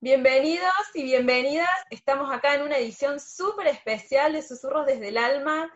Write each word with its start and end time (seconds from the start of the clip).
Bienvenidos 0.00 0.70
y 0.94 1.02
bienvenidas. 1.02 1.68
Estamos 1.90 2.32
acá 2.32 2.54
en 2.54 2.62
una 2.62 2.76
edición 2.76 3.18
súper 3.18 3.66
especial 3.66 4.32
de 4.32 4.42
Susurros 4.42 4.86
desde 4.86 5.08
el 5.08 5.18
Alma, 5.18 5.68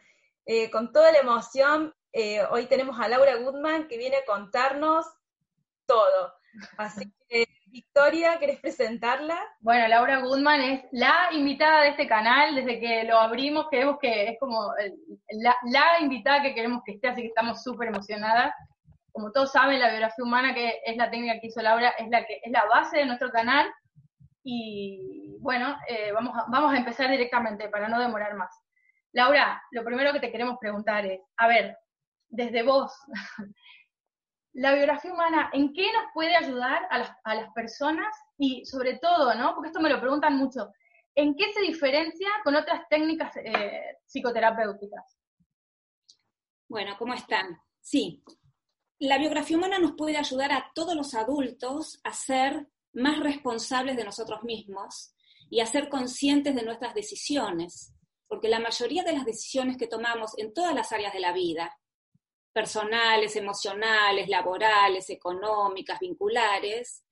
eh, 0.47 0.71
con 0.71 0.93
toda 0.93 1.11
la 1.11 1.19
emoción. 1.19 1.93
Eh, 2.13 2.41
hoy 2.53 2.67
tenemos 2.67 3.01
a 3.01 3.09
Laura 3.09 3.35
Goodman 3.35 3.89
que 3.89 3.99
viene 3.99 4.19
a 4.19 4.25
contarnos 4.25 5.07
todo. 5.87 6.35
Así 6.77 7.13
que, 7.29 7.49
Victoria, 7.67 8.39
¿querés 8.39 8.61
presentarla? 8.61 9.41
Bueno, 9.59 9.89
Laura 9.89 10.21
Goodman 10.21 10.61
es 10.61 10.85
la 10.93 11.31
invitada 11.33 11.83
de 11.83 11.89
este 11.89 12.07
canal. 12.07 12.55
Desde 12.55 12.79
que 12.79 13.03
lo 13.03 13.19
abrimos, 13.19 13.67
queremos 13.73 13.99
que 14.01 14.29
es 14.29 14.39
como 14.39 14.73
la, 15.31 15.57
la 15.65 16.01
invitada 16.01 16.43
que 16.43 16.55
queremos 16.55 16.83
que 16.87 16.93
esté, 16.93 17.09
así 17.09 17.23
que 17.23 17.29
estamos 17.29 17.61
súper 17.65 17.89
emocionadas 17.89 18.55
como 19.11 19.31
todos 19.31 19.53
saben, 19.53 19.79
la 19.79 19.91
biografía 19.91 20.25
humana, 20.25 20.55
que 20.55 20.81
es 20.87 20.97
la 20.97 21.11
técnica 21.11 21.39
que 21.39 21.49
hizo 21.49 21.61
Laura, 21.61 21.91
es 21.99 22.09
la 22.09 22.25
que 22.25 22.41
es 22.43 22.51
la 22.51 22.65
base 22.65 22.97
de 22.97 23.05
nuestro 23.05 23.31
canal. 23.31 23.71
Y 24.45 25.37
bueno, 25.41 25.77
eh, 25.89 26.13
vamos, 26.13 26.37
a, 26.37 26.47
vamos 26.49 26.73
a 26.73 26.79
empezar 26.79 27.11
directamente 27.11 27.69
para 27.69 27.89
no 27.89 28.01
demorar 28.01 28.35
más. 28.35 28.51
Laura, 29.13 29.63
lo 29.71 29.85
primero 29.85 30.13
que 30.13 30.21
te 30.21 30.33
queremos 30.33 30.59
preguntar 30.59 31.05
es, 31.07 31.21
a 31.37 31.47
ver, 31.47 31.77
desde 32.29 32.63
vos, 32.63 32.93
la 34.55 34.75
biografía 34.75 35.13
humana, 35.13 35.51
¿en 35.53 35.73
qué 35.73 35.93
nos 35.93 36.05
puede 36.15 36.35
ayudar 36.37 36.87
a 36.91 36.99
las, 36.99 37.11
a 37.25 37.35
las 37.35 37.53
personas? 37.53 38.15
Y 38.39 38.65
sobre 38.65 38.99
todo, 38.99 39.35
¿no? 39.35 39.55
Porque 39.55 39.69
esto 39.69 39.81
me 39.81 39.91
lo 39.91 40.01
preguntan 40.01 40.37
mucho, 40.37 40.73
¿en 41.15 41.35
qué 41.37 41.53
se 41.53 41.61
diferencia 41.61 42.29
con 42.43 42.55
otras 42.55 42.89
técnicas 42.89 43.37
eh, 43.37 43.99
psicoterapéuticas? 44.07 45.19
Bueno, 46.69 46.97
¿cómo 46.99 47.13
están? 47.13 47.61
Sí, 47.81 48.25
la 48.99 49.19
biografía 49.19 49.57
humana 49.57 49.79
nos 49.79 49.93
puede 49.93 50.17
ayudar 50.17 50.53
a 50.53 50.71
todos 50.75 50.95
los 50.95 51.15
adultos 51.15 52.01
a 52.05 52.13
ser 52.13 52.69
más 52.93 53.21
responsables 53.21 53.97
de 53.97 54.05
nosotros 54.05 54.43
mismos 54.43 55.15
y 55.51 55.61
a 55.61 55.67
ser 55.67 55.89
conscientes 55.89 56.55
de 56.55 56.63
nuestras 56.63 56.95
decisiones, 56.95 57.93
porque 58.27 58.49
la 58.49 58.61
mayoría 58.61 59.03
de 59.03 59.13
las 59.13 59.25
decisiones 59.25 59.77
que 59.77 59.87
tomamos 59.87 60.33
en 60.39 60.55
todas 60.55 60.75
las 60.75 60.93
áreas 60.93 61.13
de 61.13 61.21
la 61.21 61.33
vida, 61.33 61.79
personales, 62.53 63.37
emocionales, 63.37 64.29
laborales, 64.29 65.11
económicas, 65.11 66.01
vinculares, 66.01 67.05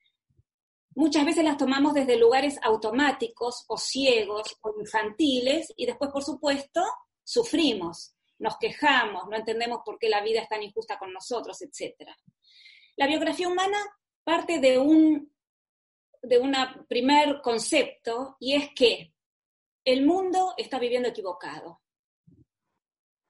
muchas 0.95 1.25
veces 1.25 1.45
las 1.45 1.57
tomamos 1.57 1.95
desde 1.95 2.17
lugares 2.17 2.59
automáticos 2.63 3.65
o 3.69 3.77
ciegos 3.77 4.59
o 4.63 4.75
infantiles 4.79 5.73
y 5.77 5.87
después, 5.87 6.11
por 6.11 6.23
supuesto, 6.23 6.83
sufrimos, 7.23 8.15
nos 8.39 8.57
quejamos, 8.59 9.29
no 9.29 9.37
entendemos 9.37 9.81
por 9.85 9.99
qué 9.99 10.09
la 10.09 10.23
vida 10.23 10.41
es 10.41 10.49
tan 10.49 10.63
injusta 10.63 10.99
con 10.99 11.13
nosotros, 11.13 11.61
etc. 11.63 12.09
La 12.97 13.07
biografía 13.07 13.49
humana 13.49 13.79
parte 14.25 14.61
de 14.61 14.79
un 14.79 15.33
de 16.23 16.39
un 16.39 16.55
primer 16.89 17.41
concepto 17.43 18.37
y 18.39 18.55
es 18.55 18.71
que 18.75 19.15
el 19.85 20.05
mundo 20.05 20.55
está 20.57 20.79
viviendo 20.79 21.09
equivocado. 21.09 21.81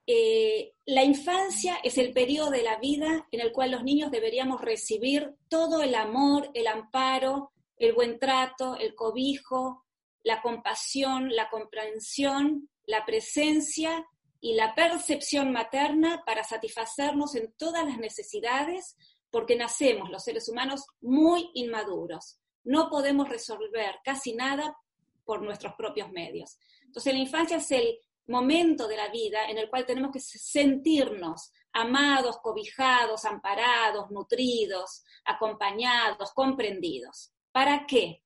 Eh, 0.06 0.74
la 0.86 1.04
infancia 1.04 1.78
es 1.84 1.96
el 1.96 2.12
periodo 2.12 2.50
de 2.50 2.62
la 2.62 2.78
vida 2.78 3.28
en 3.30 3.40
el 3.40 3.52
cual 3.52 3.70
los 3.70 3.84
niños 3.84 4.10
deberíamos 4.10 4.60
recibir 4.60 5.36
todo 5.48 5.82
el 5.82 5.94
amor, 5.94 6.50
el 6.54 6.66
amparo, 6.66 7.52
el 7.76 7.92
buen 7.92 8.18
trato, 8.18 8.76
el 8.76 8.94
cobijo, 8.94 9.84
la 10.24 10.42
compasión, 10.42 11.28
la 11.30 11.48
comprensión, 11.48 12.68
la 12.86 13.06
presencia 13.06 14.04
y 14.40 14.54
la 14.54 14.74
percepción 14.74 15.52
materna 15.52 16.24
para 16.26 16.42
satisfacernos 16.42 17.36
en 17.36 17.52
todas 17.56 17.84
las 17.86 17.98
necesidades, 17.98 18.96
porque 19.30 19.54
nacemos 19.54 20.10
los 20.10 20.24
seres 20.24 20.48
humanos 20.48 20.86
muy 21.00 21.50
inmaduros 21.54 22.39
no 22.64 22.88
podemos 22.88 23.28
resolver 23.28 23.96
casi 24.04 24.34
nada 24.34 24.76
por 25.24 25.42
nuestros 25.42 25.74
propios 25.74 26.10
medios. 26.10 26.58
Entonces, 26.84 27.12
la 27.12 27.20
infancia 27.20 27.58
es 27.58 27.70
el 27.70 27.98
momento 28.26 28.88
de 28.88 28.96
la 28.96 29.08
vida 29.08 29.48
en 29.48 29.58
el 29.58 29.68
cual 29.68 29.86
tenemos 29.86 30.12
que 30.12 30.20
sentirnos 30.20 31.52
amados, 31.72 32.38
cobijados, 32.38 33.24
amparados, 33.24 34.10
nutridos, 34.10 35.04
acompañados, 35.24 36.32
comprendidos. 36.32 37.32
¿Para 37.52 37.86
qué? 37.86 38.24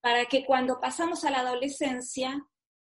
Para 0.00 0.26
que 0.26 0.44
cuando 0.44 0.80
pasamos 0.80 1.24
a 1.24 1.30
la 1.30 1.40
adolescencia 1.40 2.44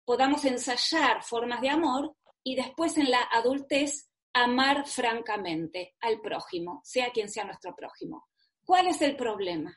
podamos 0.06 0.44
ensayar 0.46 1.24
formas 1.24 1.62
de 1.62 1.70
amor 1.70 2.16
y 2.44 2.56
después 2.56 2.98
en 2.98 3.12
la 3.12 3.22
adultez 3.32 4.10
amar 4.34 4.88
francamente 4.88 5.96
al 6.02 6.22
prójimo, 6.22 6.82
sea 6.84 7.12
quien 7.12 7.30
sea 7.30 7.46
nuestro 7.46 7.76
prójimo. 7.76 8.28
¿Cuál 8.64 8.88
es 8.88 9.02
el 9.02 9.16
problema? 9.16 9.76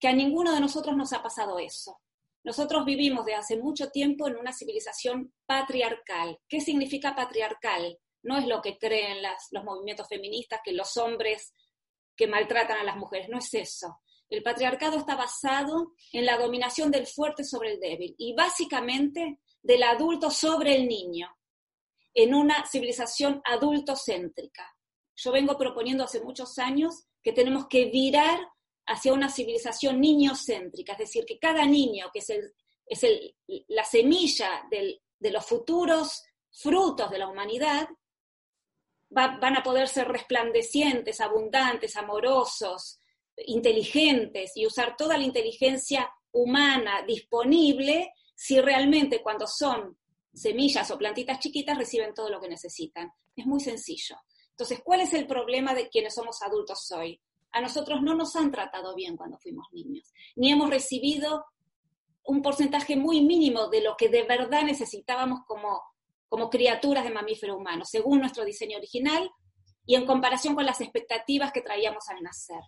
Que 0.00 0.08
a 0.08 0.12
ninguno 0.12 0.54
de 0.54 0.60
nosotros 0.60 0.96
nos 0.96 1.12
ha 1.12 1.22
pasado 1.22 1.58
eso. 1.58 2.00
Nosotros 2.44 2.84
vivimos 2.84 3.24
de 3.24 3.34
hace 3.34 3.56
mucho 3.56 3.90
tiempo 3.90 4.28
en 4.28 4.36
una 4.36 4.52
civilización 4.52 5.34
patriarcal. 5.44 6.38
¿Qué 6.48 6.60
significa 6.60 7.14
patriarcal? 7.14 7.98
No 8.22 8.38
es 8.38 8.46
lo 8.46 8.62
que 8.62 8.78
creen 8.78 9.18
los 9.50 9.64
movimientos 9.64 10.08
feministas, 10.08 10.60
que 10.64 10.72
los 10.72 10.96
hombres 10.96 11.52
que 12.16 12.26
maltratan 12.26 12.78
a 12.78 12.84
las 12.84 12.96
mujeres, 12.96 13.28
no 13.28 13.38
es 13.38 13.52
eso. 13.54 14.00
El 14.28 14.42
patriarcado 14.42 14.98
está 14.98 15.14
basado 15.14 15.92
en 16.12 16.26
la 16.26 16.36
dominación 16.36 16.90
del 16.90 17.06
fuerte 17.06 17.44
sobre 17.44 17.72
el 17.72 17.80
débil 17.80 18.14
y 18.18 18.34
básicamente 18.34 19.38
del 19.62 19.82
adulto 19.82 20.30
sobre 20.30 20.74
el 20.74 20.86
niño, 20.86 21.28
en 22.14 22.34
una 22.34 22.66
civilización 22.66 23.40
adultocéntrica. 23.44 24.76
Yo 25.16 25.32
vengo 25.32 25.56
proponiendo 25.56 26.04
hace 26.04 26.20
muchos 26.20 26.58
años 26.58 27.04
que 27.22 27.32
tenemos 27.32 27.66
que 27.68 27.86
virar 27.86 28.38
hacia 28.88 29.12
una 29.12 29.28
civilización 29.30 30.00
niñocéntrica, 30.00 30.92
es 30.92 30.98
decir, 30.98 31.24
que 31.24 31.38
cada 31.38 31.64
niño, 31.66 32.10
que 32.12 32.20
es, 32.20 32.30
el, 32.30 32.52
es 32.86 33.04
el, 33.04 33.36
la 33.68 33.84
semilla 33.84 34.66
de 34.70 35.30
los 35.30 35.44
futuros 35.44 36.24
frutos 36.50 37.10
de 37.10 37.18
la 37.18 37.28
humanidad, 37.28 37.88
van 39.10 39.56
a 39.56 39.62
poder 39.62 39.88
ser 39.88 40.08
resplandecientes, 40.08 41.20
abundantes, 41.20 41.96
amorosos, 41.96 42.98
inteligentes 43.46 44.52
y 44.56 44.66
usar 44.66 44.96
toda 44.96 45.16
la 45.16 45.24
inteligencia 45.24 46.10
humana 46.32 47.02
disponible 47.06 48.12
si 48.34 48.60
realmente 48.60 49.22
cuando 49.22 49.46
son 49.46 49.98
semillas 50.32 50.90
o 50.90 50.98
plantitas 50.98 51.40
chiquitas 51.40 51.76
reciben 51.76 52.14
todo 52.14 52.28
lo 52.28 52.40
que 52.40 52.48
necesitan. 52.48 53.10
Es 53.34 53.46
muy 53.46 53.60
sencillo. 53.60 54.16
Entonces, 54.50 54.80
¿cuál 54.84 55.00
es 55.00 55.12
el 55.14 55.26
problema 55.26 55.74
de 55.74 55.88
quienes 55.88 56.14
somos 56.14 56.42
adultos 56.42 56.90
hoy? 56.92 57.20
A 57.52 57.60
nosotros 57.60 58.02
no 58.02 58.14
nos 58.14 58.36
han 58.36 58.50
tratado 58.50 58.94
bien 58.94 59.16
cuando 59.16 59.38
fuimos 59.38 59.66
niños, 59.72 60.12
ni 60.36 60.52
hemos 60.52 60.70
recibido 60.70 61.44
un 62.24 62.42
porcentaje 62.42 62.94
muy 62.94 63.22
mínimo 63.22 63.68
de 63.68 63.80
lo 63.80 63.96
que 63.96 64.08
de 64.08 64.22
verdad 64.24 64.62
necesitábamos 64.62 65.40
como, 65.46 65.80
como 66.28 66.50
criaturas 66.50 67.04
de 67.04 67.10
mamífero 67.10 67.56
humano, 67.56 67.84
según 67.86 68.20
nuestro 68.20 68.44
diseño 68.44 68.76
original 68.76 69.30
y 69.86 69.94
en 69.94 70.04
comparación 70.04 70.54
con 70.54 70.66
las 70.66 70.82
expectativas 70.82 71.52
que 71.52 71.62
traíamos 71.62 72.06
al 72.10 72.22
nacer. 72.22 72.60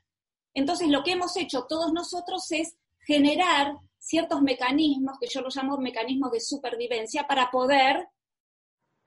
Entonces, 0.55 0.89
lo 0.89 1.03
que 1.05 1.13
hemos 1.13 1.37
hecho 1.37 1.67
todos 1.69 1.93
nosotros 1.93 2.51
es 2.53 2.75
generar 3.01 3.75
ciertos 3.99 4.41
mecanismos, 4.41 5.19
que 5.21 5.29
yo 5.29 5.43
los 5.43 5.55
llamo 5.55 5.77
mecanismos 5.77 6.33
de 6.33 6.41
supervivencia, 6.41 7.27
para 7.27 7.51
poder 7.51 8.09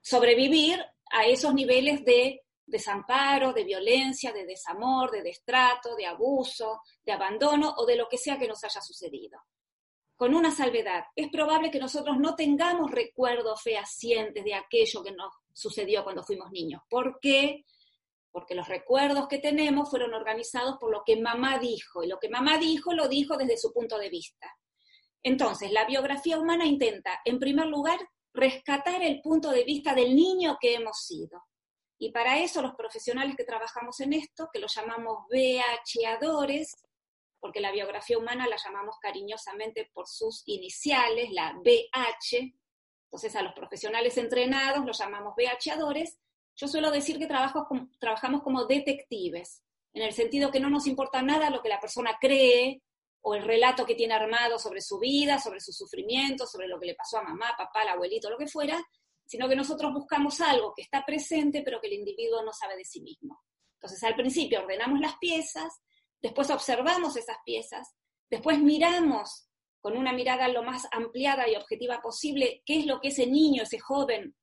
sobrevivir 0.00 0.80
a 1.10 1.26
esos 1.26 1.52
niveles 1.52 2.04
de 2.04 2.43
desamparo, 2.66 3.52
de 3.52 3.64
violencia, 3.64 4.32
de 4.32 4.46
desamor, 4.46 5.10
de 5.10 5.22
destrato, 5.22 5.94
de 5.96 6.06
abuso, 6.06 6.80
de 7.04 7.12
abandono 7.12 7.74
o 7.76 7.86
de 7.86 7.96
lo 7.96 8.08
que 8.08 8.18
sea 8.18 8.38
que 8.38 8.48
nos 8.48 8.64
haya 8.64 8.80
sucedido. 8.80 9.40
Con 10.16 10.34
una 10.34 10.50
salvedad, 10.50 11.04
es 11.16 11.28
probable 11.28 11.70
que 11.70 11.80
nosotros 11.80 12.18
no 12.18 12.36
tengamos 12.36 12.90
recuerdos 12.90 13.62
fehacientes 13.62 14.44
de 14.44 14.54
aquello 14.54 15.02
que 15.02 15.12
nos 15.12 15.32
sucedió 15.52 16.04
cuando 16.04 16.22
fuimos 16.22 16.50
niños. 16.52 16.82
¿Por 16.88 17.18
qué? 17.20 17.64
Porque 18.30 18.54
los 18.54 18.68
recuerdos 18.68 19.28
que 19.28 19.38
tenemos 19.38 19.90
fueron 19.90 20.14
organizados 20.14 20.76
por 20.78 20.90
lo 20.90 21.02
que 21.04 21.20
mamá 21.20 21.58
dijo, 21.58 22.02
y 22.02 22.08
lo 22.08 22.18
que 22.18 22.28
mamá 22.28 22.58
dijo 22.58 22.94
lo 22.94 23.08
dijo 23.08 23.36
desde 23.36 23.58
su 23.58 23.72
punto 23.72 23.98
de 23.98 24.08
vista. 24.08 24.46
Entonces, 25.22 25.72
la 25.72 25.84
biografía 25.84 26.38
humana 26.38 26.66
intenta, 26.66 27.20
en 27.24 27.38
primer 27.38 27.66
lugar, 27.66 27.98
rescatar 28.32 29.02
el 29.02 29.20
punto 29.20 29.50
de 29.50 29.64
vista 29.64 29.94
del 29.94 30.14
niño 30.14 30.58
que 30.60 30.74
hemos 30.74 30.98
sido 31.04 31.42
y 31.98 32.10
para 32.10 32.38
eso 32.38 32.60
los 32.60 32.74
profesionales 32.74 33.36
que 33.36 33.44
trabajamos 33.44 34.00
en 34.00 34.12
esto, 34.12 34.48
que 34.52 34.58
los 34.58 34.74
llamamos 34.74 35.26
BHadores, 35.30 36.76
porque 37.40 37.60
la 37.60 37.72
biografía 37.72 38.18
humana 38.18 38.48
la 38.48 38.56
llamamos 38.56 38.96
cariñosamente 39.00 39.90
por 39.92 40.08
sus 40.08 40.42
iniciales, 40.46 41.30
la 41.30 41.52
BH, 41.52 42.54
entonces 43.06 43.36
a 43.36 43.42
los 43.42 43.52
profesionales 43.52 44.16
entrenados 44.18 44.84
los 44.84 44.98
llamamos 44.98 45.34
BHadores, 45.36 46.18
yo 46.56 46.68
suelo 46.68 46.90
decir 46.90 47.18
que 47.18 47.26
trabajamos 47.26 48.42
como 48.42 48.64
detectives, 48.64 49.62
en 49.92 50.02
el 50.02 50.12
sentido 50.12 50.50
que 50.50 50.60
no 50.60 50.70
nos 50.70 50.86
importa 50.86 51.22
nada 51.22 51.50
lo 51.50 51.62
que 51.62 51.68
la 51.68 51.80
persona 51.80 52.18
cree 52.20 52.82
o 53.20 53.34
el 53.34 53.44
relato 53.44 53.86
que 53.86 53.94
tiene 53.94 54.14
armado 54.14 54.58
sobre 54.58 54.80
su 54.80 54.98
vida, 54.98 55.38
sobre 55.38 55.60
su 55.60 55.72
sufrimiento, 55.72 56.46
sobre 56.46 56.66
lo 56.66 56.78
que 56.78 56.86
le 56.86 56.94
pasó 56.94 57.18
a 57.18 57.22
mamá, 57.22 57.54
papá, 57.56 57.82
al 57.82 57.88
abuelito, 57.90 58.28
lo 58.28 58.36
que 58.36 58.48
fuera, 58.48 58.84
sino 59.24 59.48
que 59.48 59.56
nosotros 59.56 59.92
buscamos 59.92 60.40
algo 60.40 60.72
que 60.74 60.82
está 60.82 61.04
presente 61.04 61.62
pero 61.62 61.80
que 61.80 61.88
el 61.88 61.94
individuo 61.94 62.42
no 62.42 62.52
sabe 62.52 62.76
de 62.76 62.84
sí 62.84 63.00
mismo. 63.00 63.40
Entonces 63.74 64.02
al 64.02 64.16
principio 64.16 64.60
ordenamos 64.60 65.00
las 65.00 65.16
piezas, 65.18 65.72
después 66.20 66.50
observamos 66.50 67.16
esas 67.16 67.36
piezas, 67.44 67.94
después 68.30 68.58
miramos 68.58 69.48
con 69.80 69.96
una 69.98 70.12
mirada 70.12 70.48
lo 70.48 70.62
más 70.62 70.88
ampliada 70.92 71.48
y 71.48 71.56
objetiva 71.56 72.00
posible, 72.00 72.62
qué 72.64 72.78
es 72.78 72.86
lo 72.86 73.00
que 73.00 73.08
ese 73.08 73.26
niño, 73.26 73.64
ese 73.64 73.78
joven 73.78 74.34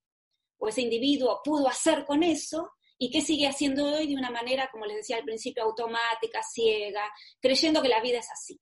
o 0.59 0.67
ese 0.67 0.81
individuo 0.81 1.41
pudo 1.43 1.67
hacer 1.67 2.05
con 2.05 2.21
eso 2.21 2.73
y 2.99 3.09
qué 3.09 3.21
sigue 3.21 3.47
haciendo 3.47 3.83
hoy 3.85 4.07
de 4.07 4.13
una 4.13 4.29
manera, 4.29 4.69
como 4.71 4.85
les 4.85 4.97
decía 4.97 5.17
al 5.17 5.23
principio, 5.23 5.63
automática, 5.63 6.43
ciega, 6.43 7.11
creyendo 7.39 7.81
que 7.81 7.89
la 7.89 7.99
vida 7.99 8.19
es 8.19 8.29
así. 8.29 8.61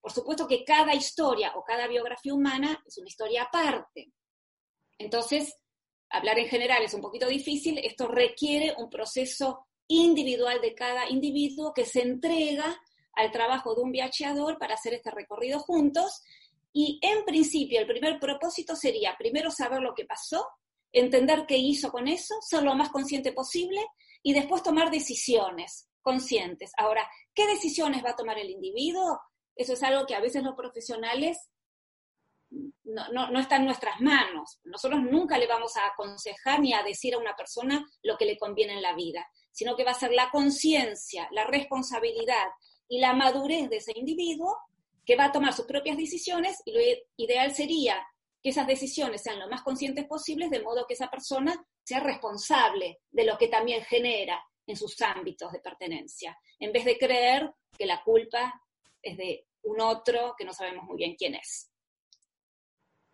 Por 0.00 0.10
supuesto 0.10 0.48
que 0.48 0.64
cada 0.64 0.92
historia 0.94 1.52
o 1.54 1.62
cada 1.62 1.86
biografía 1.86 2.34
humana 2.34 2.82
es 2.84 2.98
una 2.98 3.06
historia 3.06 3.44
aparte. 3.44 4.10
Entonces, 4.98 5.56
hablar 6.10 6.38
en 6.38 6.48
general 6.48 6.82
es 6.82 6.94
un 6.94 7.00
poquito 7.00 7.26
difícil, 7.28 7.78
esto 7.78 8.08
requiere 8.08 8.74
un 8.76 8.90
proceso 8.90 9.66
individual 9.86 10.60
de 10.60 10.74
cada 10.74 11.08
individuo 11.08 11.72
que 11.72 11.86
se 11.86 12.02
entrega 12.02 12.78
al 13.14 13.32
trabajo 13.32 13.74
de 13.74 13.82
un 13.82 13.92
viajeador 13.92 14.58
para 14.58 14.74
hacer 14.74 14.94
este 14.94 15.10
recorrido 15.10 15.58
juntos. 15.60 16.22
Y 16.72 17.00
en 17.02 17.24
principio, 17.24 17.80
el 17.80 17.86
primer 17.86 18.20
propósito 18.20 18.76
sería 18.76 19.16
primero 19.18 19.50
saber 19.50 19.80
lo 19.80 19.94
que 19.94 20.04
pasó, 20.04 20.46
entender 20.92 21.44
qué 21.46 21.56
hizo 21.56 21.90
con 21.90 22.06
eso, 22.06 22.34
ser 22.40 22.62
lo 22.62 22.74
más 22.74 22.90
consciente 22.90 23.32
posible 23.32 23.80
y 24.22 24.34
después 24.34 24.62
tomar 24.62 24.90
decisiones 24.90 25.88
conscientes. 26.02 26.72
Ahora, 26.76 27.08
¿qué 27.34 27.46
decisiones 27.46 28.04
va 28.04 28.10
a 28.10 28.16
tomar 28.16 28.38
el 28.38 28.50
individuo? 28.50 29.20
Eso 29.56 29.72
es 29.72 29.82
algo 29.82 30.06
que 30.06 30.14
a 30.14 30.20
veces 30.20 30.42
los 30.42 30.54
profesionales 30.54 31.38
no, 32.50 33.30
no, 33.30 33.40
está 33.40 33.56
en 33.56 33.66
nuestras 33.66 34.00
manos. 34.00 34.58
Nosotros 34.64 35.02
nunca 35.02 35.38
le 35.38 35.46
vamos 35.46 35.76
a 35.76 35.86
aconsejar 35.86 36.60
ni 36.60 36.72
a 36.72 36.82
decir 36.82 37.14
a 37.14 37.18
una 37.18 37.36
persona 37.36 37.84
lo 38.02 38.16
que 38.16 38.24
le 38.24 38.38
conviene 38.38 38.74
en 38.74 38.82
la 38.82 38.94
vida, 38.94 39.26
sino 39.52 39.76
que 39.76 39.84
va 39.84 39.92
a 39.92 39.94
ser 39.94 40.12
la 40.12 40.30
conciencia, 40.30 41.28
la 41.32 41.44
responsabilidad 41.44 42.46
y 42.88 43.00
la 43.00 43.12
madurez 43.12 43.68
de 43.68 43.76
ese 43.76 43.92
individuo 43.94 44.56
que 45.04 45.16
va 45.16 45.26
a 45.26 45.32
tomar 45.32 45.52
sus 45.52 45.66
propias 45.66 45.96
decisiones 45.96 46.62
y 46.64 46.72
lo 46.72 46.80
ideal 47.16 47.54
sería 47.54 48.06
que 48.42 48.50
esas 48.50 48.66
decisiones 48.66 49.22
sean 49.22 49.38
lo 49.38 49.48
más 49.48 49.62
conscientes 49.62 50.06
posibles, 50.06 50.50
de 50.50 50.62
modo 50.62 50.86
que 50.86 50.94
esa 50.94 51.10
persona 51.10 51.54
sea 51.82 52.00
responsable 52.00 53.00
de 53.10 53.24
lo 53.24 53.36
que 53.36 53.48
también 53.48 53.82
genera 53.84 54.42
en 54.66 54.76
sus 54.76 55.00
ámbitos 55.00 55.50
de 55.52 55.60
pertenencia, 55.60 56.38
en 56.58 56.72
vez 56.72 56.84
de 56.84 56.98
creer 56.98 57.50
que 57.76 57.86
la 57.86 58.02
culpa 58.02 58.62
es 59.02 59.16
de 59.16 59.46
un 59.62 59.80
otro 59.80 60.34
que 60.36 60.44
no 60.44 60.52
sabemos 60.52 60.84
muy 60.84 60.96
bien 60.96 61.16
quién 61.16 61.34
es. 61.34 61.67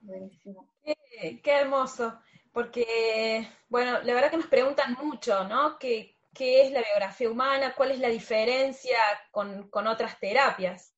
Buenísimo. 0.05 0.69
Qué, 0.83 1.41
hermoso, 1.45 2.19
porque, 2.53 3.49
bueno, 3.69 4.03
la 4.03 4.15
verdad 4.15 4.31
que 4.31 4.37
nos 4.37 4.47
preguntan 4.47 4.97
mucho, 5.03 5.45
¿no? 5.45 5.79
¿Qué, 5.79 6.19
qué 6.33 6.63
es 6.63 6.73
la 6.73 6.83
biografía 6.83 7.31
humana? 7.31 7.75
¿Cuál 7.75 7.93
es 7.93 7.99
la 7.99 8.09
diferencia 8.09 8.99
con, 9.31 9.69
con 9.71 9.87
otras 9.87 10.19
terapias? 10.21 10.95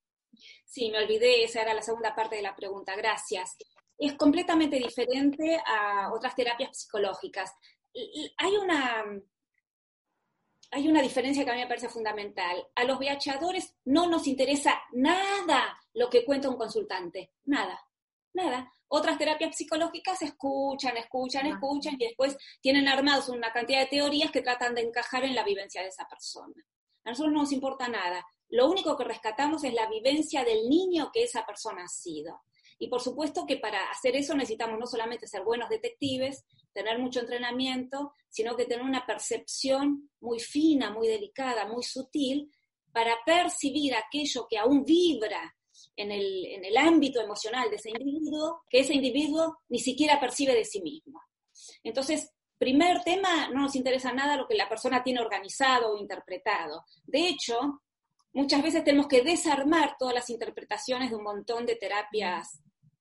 Sí, 0.65 0.91
me 0.91 1.03
olvidé, 1.03 1.45
esa 1.45 1.63
era 1.63 1.75
la 1.75 1.83
segunda 1.83 2.15
parte 2.15 2.37
de 2.37 2.43
la 2.43 2.55
pregunta, 2.55 2.95
gracias 2.97 3.57
es 3.99 4.15
completamente 4.15 4.77
diferente 4.77 5.61
a 5.65 6.13
otras 6.13 6.35
terapias 6.35 6.79
psicológicas. 6.79 7.53
Hay 8.37 8.57
una, 8.57 9.05
hay 10.71 10.89
una 10.89 11.01
diferencia 11.01 11.45
que 11.45 11.51
a 11.51 11.55
mí 11.55 11.61
me 11.61 11.67
parece 11.67 11.89
fundamental. 11.89 12.67
A 12.75 12.85
los 12.85 12.99
viajeadores 12.99 13.75
no 13.85 14.09
nos 14.09 14.27
interesa 14.27 14.83
nada 14.93 15.81
lo 15.95 16.11
que 16.11 16.25
cuenta 16.25 16.51
un 16.51 16.59
consultante, 16.59 17.33
nada, 17.45 17.81
nada. 18.37 18.71
Otras 18.89 19.19
terapias 19.19 19.57
psicológicas 19.57 20.23
escuchan, 20.23 20.97
escuchan, 20.97 21.47
escuchan 21.47 21.95
y 21.99 22.05
después 22.07 22.37
tienen 22.61 22.87
armados 22.87 23.29
una 23.29 23.53
cantidad 23.53 23.81
de 23.81 23.87
teorías 23.87 24.31
que 24.31 24.43
tratan 24.43 24.75
de 24.75 24.83
encajar 24.83 25.25
en 25.25 25.35
la 25.35 25.43
vivencia 25.43 25.83
de 25.83 25.89
esa 25.89 26.07
persona. 26.07 26.55
A 27.05 27.11
nosotros 27.11 27.33
no 27.33 27.41
nos 27.41 27.53
importa 27.53 27.89
nada. 27.89 28.25
Lo 28.49 28.71
único 28.71 28.97
que 28.97 29.05
rescatamos 29.05 29.65
es 29.65 29.75
la 29.75 29.89
vivencia 29.89 30.45
del 30.45 30.69
niño 30.69 31.11
que 31.13 31.25
esa 31.25 31.45
persona 31.45 31.85
ha 31.85 31.89
sido. 31.89 32.43
Y 32.79 32.89
por 32.89 33.01
supuesto 33.01 33.47
que 33.47 33.57
para 33.57 33.91
hacer 33.91 34.17
eso 34.17 34.35
necesitamos 34.35 34.79
no 34.79 34.87
solamente 34.87 35.27
ser 35.27 35.43
buenos 35.43 35.69
detectives, 35.69 36.45
tener 36.73 36.99
mucho 36.99 37.21
entrenamiento, 37.21 38.13
sino 38.29 38.55
que 38.55 38.67
tener 38.67 38.85
una 38.85 39.07
percepción 39.07 40.11
muy 40.21 40.41
fina, 40.41 40.91
muy 40.91 41.09
delicada, 41.09 41.67
muy 41.67 41.83
sutil, 41.83 42.53
para 42.93 43.17
percibir 43.25 43.95
aquello 43.95 44.47
que 44.49 44.59
aún 44.59 44.85
vibra 44.85 45.55
en 45.95 46.13
el, 46.13 46.47
en 46.47 46.65
el 46.65 46.77
ámbito 46.77 47.21
emocional 47.21 47.71
de 47.71 47.77
ese 47.77 47.91
individuo, 47.91 48.63
que 48.69 48.81
ese 48.81 48.95
individuo 48.95 49.59
ni 49.69 49.79
siquiera 49.79 50.19
percibe 50.19 50.55
de 50.55 50.65
sí 50.65 50.81
mismo. 50.81 51.21
Entonces, 51.83 52.33
primer 52.59 53.03
tema, 53.03 53.49
no 53.49 53.63
nos 53.63 53.77
interesa 53.77 54.13
nada 54.13 54.37
lo 54.37 54.47
que 54.47 54.55
la 54.55 54.69
persona 54.69 55.03
tiene 55.03 55.21
organizado 55.21 55.93
o 55.93 55.99
interpretado. 55.99 56.85
De 57.05 57.29
hecho, 57.29 57.83
muchas 58.33 58.63
veces 58.63 58.85
tenemos 58.85 59.09
que 59.09 59.23
desarmar 59.23 59.97
todas 59.99 60.15
las 60.15 60.31
interpretaciones 60.31 61.11
de 61.11 61.17
un 61.17 61.25
montón 61.25 61.67
de 61.67 61.77
terapias 61.77 62.61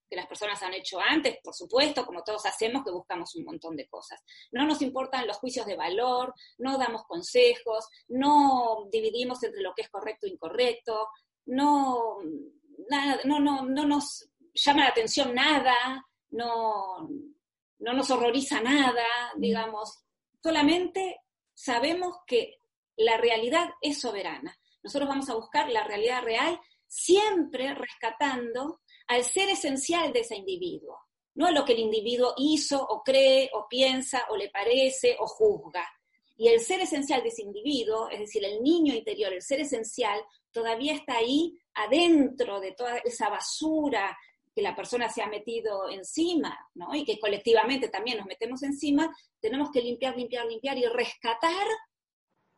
que 0.09 0.15
las 0.15 0.27
personas 0.27 0.61
han 0.61 0.73
hecho 0.73 0.99
antes, 0.99 1.37
por 1.43 1.55
supuesto, 1.55 2.05
como 2.05 2.23
todos 2.23 2.45
hacemos, 2.45 2.83
que 2.83 2.91
buscamos 2.91 3.35
un 3.35 3.43
montón 3.43 3.75
de 3.75 3.87
cosas. 3.87 4.23
No 4.51 4.65
nos 4.65 4.81
importan 4.81 5.25
los 5.25 5.37
juicios 5.37 5.65
de 5.65 5.75
valor, 5.75 6.33
no 6.59 6.77
damos 6.77 7.03
consejos, 7.05 7.87
no 8.07 8.87
dividimos 8.91 9.43
entre 9.43 9.61
lo 9.61 9.73
que 9.73 9.81
es 9.81 9.89
correcto 9.89 10.27
e 10.27 10.29
incorrecto, 10.29 11.09
no, 11.47 12.17
no, 13.25 13.39
no, 13.39 13.65
no 13.65 13.85
nos 13.85 14.29
llama 14.53 14.83
la 14.83 14.89
atención 14.89 15.33
nada, 15.33 16.05
no, 16.31 17.09
no 17.79 17.93
nos 17.93 18.09
horroriza 18.09 18.61
nada, 18.61 19.05
digamos, 19.37 20.03
solamente 20.41 21.21
sabemos 21.53 22.17
que 22.25 22.57
la 22.97 23.17
realidad 23.17 23.69
es 23.81 23.99
soberana. 23.99 24.57
Nosotros 24.83 25.09
vamos 25.09 25.29
a 25.29 25.35
buscar 25.35 25.69
la 25.69 25.83
realidad 25.83 26.23
real 26.23 26.59
siempre 26.87 27.73
rescatando 27.73 28.81
al 29.07 29.23
ser 29.23 29.49
esencial 29.49 30.13
de 30.13 30.21
ese 30.21 30.35
individuo, 30.35 30.99
no 31.35 31.47
a 31.47 31.51
lo 31.51 31.65
que 31.65 31.73
el 31.73 31.79
individuo 31.79 32.33
hizo 32.37 32.81
o 32.81 33.03
cree 33.03 33.49
o 33.53 33.67
piensa 33.67 34.25
o 34.29 34.37
le 34.37 34.49
parece 34.49 35.17
o 35.19 35.27
juzga. 35.27 35.87
Y 36.37 36.49
el 36.49 36.59
ser 36.59 36.81
esencial 36.81 37.23
de 37.23 37.29
ese 37.29 37.43
individuo, 37.43 38.09
es 38.09 38.19
decir, 38.19 38.43
el 38.43 38.61
niño 38.61 38.93
interior, 38.93 39.31
el 39.33 39.41
ser 39.41 39.61
esencial, 39.61 40.21
todavía 40.51 40.93
está 40.93 41.17
ahí 41.17 41.57
adentro 41.75 42.59
de 42.59 42.71
toda 42.71 42.97
esa 42.97 43.29
basura 43.29 44.17
que 44.55 44.61
la 44.61 44.75
persona 44.75 45.09
se 45.09 45.21
ha 45.21 45.27
metido 45.27 45.89
encima. 45.89 46.57
Y 46.93 47.03
que 47.03 47.19
colectivamente 47.19 47.89
también 47.89 48.17
nos 48.17 48.25
metemos 48.25 48.63
encima, 48.63 49.13
tenemos 49.39 49.69
que 49.71 49.81
limpiar, 49.81 50.15
limpiar, 50.15 50.45
limpiar 50.45 50.77
y 50.77 50.85
rescatar 50.85 51.67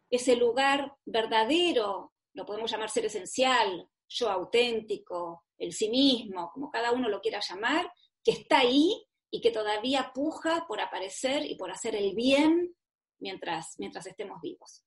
ese 0.09 0.35
lugar 0.35 0.93
verdadero, 1.05 2.13
lo 2.33 2.45
podemos 2.45 2.71
llamar 2.71 2.89
ser 2.89 3.05
esencial, 3.05 3.89
yo 4.07 4.29
auténtico, 4.29 5.45
el 5.57 5.73
sí 5.73 5.89
mismo, 5.89 6.51
como 6.53 6.69
cada 6.69 6.91
uno 6.91 7.09
lo 7.09 7.19
quiera 7.19 7.41
llamar, 7.41 7.91
que 8.23 8.31
está 8.31 8.59
ahí 8.59 9.05
y 9.29 9.41
que 9.41 9.51
todavía 9.51 10.11
puja 10.13 10.65
por 10.67 10.79
aparecer 10.79 11.45
y 11.45 11.55
por 11.55 11.71
hacer 11.71 11.95
el 11.95 12.15
bien 12.15 12.75
mientras, 13.19 13.75
mientras 13.79 14.05
estemos 14.05 14.39
vivos. 14.41 14.86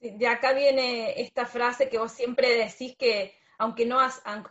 De 0.00 0.26
acá 0.26 0.52
viene 0.52 1.20
esta 1.20 1.46
frase 1.46 1.88
que 1.88 1.98
vos 1.98 2.12
siempre 2.12 2.56
decís 2.56 2.96
que 2.96 3.34
aunque 3.58 3.84
no, 3.84 3.98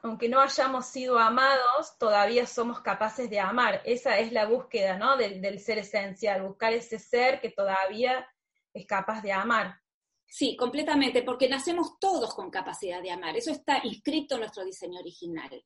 aunque 0.03 0.29
no 0.29 0.39
hayamos 0.39 0.85
sido 0.85 1.17
amados, 1.17 1.97
todavía 1.97 2.45
somos 2.45 2.81
capaces 2.81 3.27
de 3.27 3.39
amar. 3.39 3.81
Esa 3.83 4.19
es 4.19 4.31
la 4.31 4.45
búsqueda 4.45 4.97
¿no? 4.99 5.17
del, 5.17 5.41
del 5.41 5.59
ser 5.59 5.79
esencial, 5.79 6.43
buscar 6.43 6.73
ese 6.73 6.99
ser 6.99 7.41
que 7.41 7.49
todavía 7.49 8.27
es 8.71 8.85
capaz 8.85 9.23
de 9.23 9.31
amar. 9.31 9.81
Sí, 10.27 10.55
completamente, 10.55 11.23
porque 11.23 11.49
nacemos 11.49 11.97
todos 11.99 12.35
con 12.35 12.51
capacidad 12.51 13.01
de 13.01 13.09
amar. 13.09 13.35
Eso 13.35 13.49
está 13.49 13.79
inscrito 13.83 14.35
en 14.35 14.41
nuestro 14.41 14.63
diseño 14.63 14.99
original. 14.99 15.65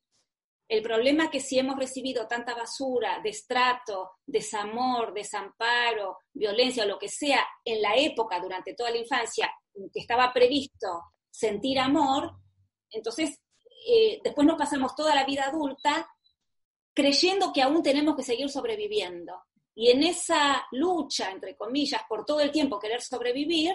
El 0.66 0.82
problema 0.82 1.24
es 1.24 1.30
que 1.30 1.40
si 1.40 1.58
hemos 1.58 1.76
recibido 1.76 2.26
tanta 2.26 2.54
basura, 2.54 3.20
destrato, 3.22 4.12
desamor, 4.24 5.12
desamparo, 5.12 6.20
violencia 6.32 6.84
o 6.84 6.86
lo 6.86 6.98
que 6.98 7.08
sea 7.08 7.46
en 7.62 7.82
la 7.82 7.94
época, 7.94 8.40
durante 8.40 8.74
toda 8.74 8.90
la 8.90 8.96
infancia, 8.96 9.52
que 9.92 10.00
estaba 10.00 10.32
previsto 10.32 11.02
sentir 11.30 11.78
amor, 11.78 12.32
entonces 12.90 13.40
eh, 13.86 14.20
después 14.22 14.46
nos 14.46 14.56
pasamos 14.56 14.94
toda 14.94 15.14
la 15.14 15.24
vida 15.24 15.44
adulta 15.44 16.08
creyendo 16.94 17.52
que 17.52 17.62
aún 17.62 17.82
tenemos 17.82 18.16
que 18.16 18.22
seguir 18.22 18.48
sobreviviendo. 18.48 19.34
Y 19.74 19.90
en 19.90 20.04
esa 20.04 20.64
lucha, 20.70 21.30
entre 21.30 21.56
comillas, 21.56 22.02
por 22.08 22.24
todo 22.24 22.40
el 22.40 22.52
tiempo 22.52 22.78
querer 22.78 23.02
sobrevivir, 23.02 23.74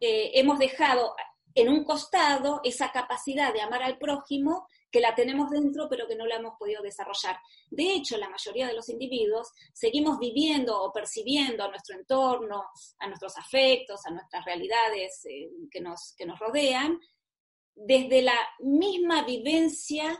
eh, 0.00 0.30
hemos 0.34 0.58
dejado 0.58 1.14
en 1.54 1.68
un 1.68 1.84
costado 1.84 2.60
esa 2.64 2.90
capacidad 2.92 3.52
de 3.52 3.60
amar 3.60 3.82
al 3.82 3.98
prójimo 3.98 4.66
que 4.90 5.00
la 5.00 5.14
tenemos 5.14 5.50
dentro 5.50 5.88
pero 5.88 6.06
que 6.06 6.16
no 6.16 6.26
la 6.26 6.36
hemos 6.36 6.54
podido 6.58 6.82
desarrollar. 6.82 7.38
De 7.70 7.92
hecho, 7.92 8.16
la 8.16 8.28
mayoría 8.28 8.66
de 8.66 8.74
los 8.74 8.88
individuos 8.88 9.52
seguimos 9.72 10.18
viviendo 10.18 10.80
o 10.80 10.92
percibiendo 10.92 11.64
a 11.64 11.68
nuestro 11.68 11.96
entorno, 11.96 12.64
a 12.98 13.06
nuestros 13.06 13.36
afectos, 13.36 14.04
a 14.06 14.10
nuestras 14.10 14.44
realidades 14.44 15.24
eh, 15.26 15.50
que, 15.70 15.80
nos, 15.80 16.14
que 16.16 16.26
nos 16.26 16.38
rodean, 16.38 17.00
desde 17.74 18.22
la 18.22 18.38
misma 18.60 19.22
vivencia 19.24 20.18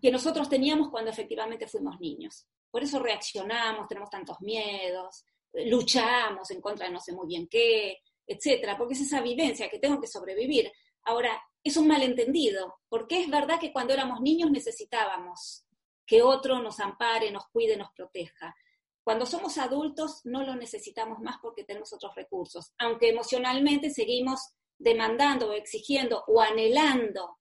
que 0.00 0.10
nosotros 0.10 0.48
teníamos 0.48 0.90
cuando 0.90 1.10
efectivamente 1.10 1.66
fuimos 1.66 1.98
niños. 2.00 2.46
Por 2.70 2.82
eso 2.82 2.98
reaccionamos, 2.98 3.88
tenemos 3.88 4.10
tantos 4.10 4.40
miedos, 4.40 5.24
luchamos 5.52 6.50
en 6.50 6.60
contra 6.60 6.86
de 6.86 6.92
no 6.92 7.00
sé 7.00 7.12
muy 7.12 7.26
bien 7.26 7.46
qué, 7.48 7.98
etcétera, 8.26 8.76
porque 8.76 8.94
es 8.94 9.02
esa 9.02 9.20
vivencia 9.20 9.68
que 9.68 9.78
tengo 9.78 10.00
que 10.00 10.06
sobrevivir. 10.06 10.72
Ahora, 11.02 11.40
es 11.64 11.78
un 11.78 11.88
malentendido, 11.88 12.76
porque 12.90 13.20
es 13.20 13.30
verdad 13.30 13.58
que 13.58 13.72
cuando 13.72 13.94
éramos 13.94 14.20
niños 14.20 14.50
necesitábamos 14.50 15.64
que 16.06 16.22
otro 16.22 16.60
nos 16.60 16.78
ampare, 16.78 17.30
nos 17.30 17.46
cuide, 17.48 17.78
nos 17.78 17.90
proteja. 17.92 18.54
Cuando 19.02 19.24
somos 19.24 19.56
adultos 19.56 20.20
no 20.24 20.42
lo 20.42 20.54
necesitamos 20.54 21.20
más 21.20 21.36
porque 21.40 21.64
tenemos 21.64 21.92
otros 21.94 22.14
recursos, 22.14 22.72
aunque 22.78 23.08
emocionalmente 23.08 23.90
seguimos 23.90 24.52
demandando 24.78 25.50
o 25.50 25.52
exigiendo 25.52 26.22
o 26.26 26.40
anhelando 26.40 27.38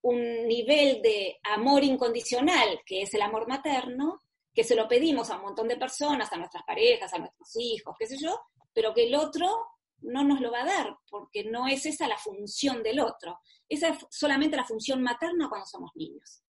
un 0.00 0.48
nivel 0.48 1.02
de 1.02 1.38
amor 1.44 1.84
incondicional, 1.84 2.80
que 2.86 3.02
es 3.02 3.14
el 3.14 3.22
amor 3.22 3.46
materno, 3.46 4.20
que 4.54 4.64
se 4.64 4.74
lo 4.74 4.88
pedimos 4.88 5.30
a 5.30 5.36
un 5.36 5.42
montón 5.42 5.68
de 5.68 5.76
personas, 5.76 6.32
a 6.32 6.36
nuestras 6.36 6.64
parejas, 6.64 7.12
a 7.12 7.18
nuestros 7.18 7.54
hijos, 7.56 7.96
qué 7.98 8.06
sé 8.06 8.16
yo, 8.18 8.40
pero 8.72 8.92
que 8.92 9.06
el 9.06 9.14
otro 9.14 9.71
no 10.02 10.24
nos 10.24 10.40
lo 10.40 10.50
va 10.50 10.62
a 10.62 10.66
dar, 10.66 10.96
porque 11.10 11.44
no 11.44 11.66
es 11.66 11.86
esa 11.86 12.08
la 12.08 12.18
función 12.18 12.82
del 12.82 13.00
otro. 13.00 13.40
Esa 13.68 13.88
es 13.88 14.06
solamente 14.10 14.56
la 14.56 14.64
función 14.64 15.02
materna 15.02 15.48
cuando 15.48 15.66
somos 15.66 15.90
niños. 15.94 16.42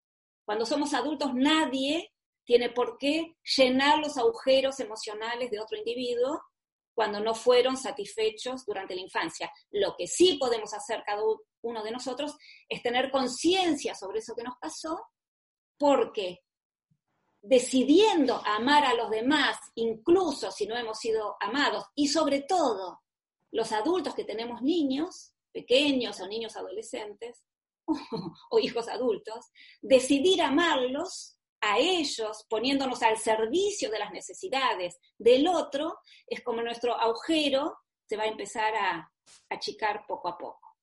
Cuando 0.46 0.66
somos 0.66 0.94
adultos, 0.94 1.34
nadie 1.34 2.12
tiene 2.44 2.70
por 2.70 2.98
qué 2.98 3.38
llenar 3.58 4.00
los 4.00 4.18
agujeros 4.18 4.80
emocionales 4.80 5.52
de 5.52 5.60
otro 5.60 5.78
individuo 5.78 6.42
cuando 6.94 7.20
no 7.20 7.34
fueron 7.34 7.78
satisfechos 7.78 8.66
durante 8.66 8.96
la 8.96 9.02
infancia. 9.02 9.52
Lo 9.72 9.96
que 9.96 10.08
sí 10.08 10.38
podemos 10.40 10.74
hacer 10.74 11.04
cada 11.06 11.22
uno 11.62 11.84
de 11.84 11.92
nosotros 11.92 12.36
es 12.68 12.82
tener 12.82 13.12
conciencia 13.12 13.96
sobre 13.96 14.20
eso 14.20 14.36
que 14.36 14.44
nos 14.44 14.58
pasó, 14.58 15.00
porque 15.78 16.40
decidiendo 17.42 18.42
amar 18.46 18.86
a 18.86 18.94
los 18.94 19.10
demás, 19.10 19.58
incluso 19.76 20.52
si 20.52 20.68
no 20.68 20.78
hemos 20.78 21.00
sido 21.00 21.38
amados, 21.40 21.86
y 21.96 22.08
sobre 22.08 22.42
todo 22.42 23.02
los 23.52 23.72
adultos 23.72 24.16
que 24.16 24.24
tenemos 24.24 24.62
niños, 24.62 25.34
pequeños 25.52 26.20
o 26.20 26.28
niños 26.28 26.56
adolescentes, 26.56 27.44
o, 28.50 28.60
hijos 28.60 28.88
adultos, 28.88 29.48
decidir 29.82 30.42
amarlos 30.42 31.38
a 31.62 31.78
ellos, 31.78 32.46
poniéndonos 32.50 33.04
al 33.04 33.18
servicio 33.18 33.92
de 33.92 34.00
las 34.00 34.12
necesidades 34.12 35.00
del 35.18 35.48
otro, 35.48 36.00
es 36.26 36.42
como 36.42 36.62
nuestro 36.62 36.96
agujero 36.96 37.78
se 38.08 38.18
va 38.18 38.24
a 38.24 38.28
empezar 38.28 38.74
a 38.76 39.12
achicar 39.50 40.06
poco 40.08 40.30
a 40.30 40.38
poco. 40.38 40.76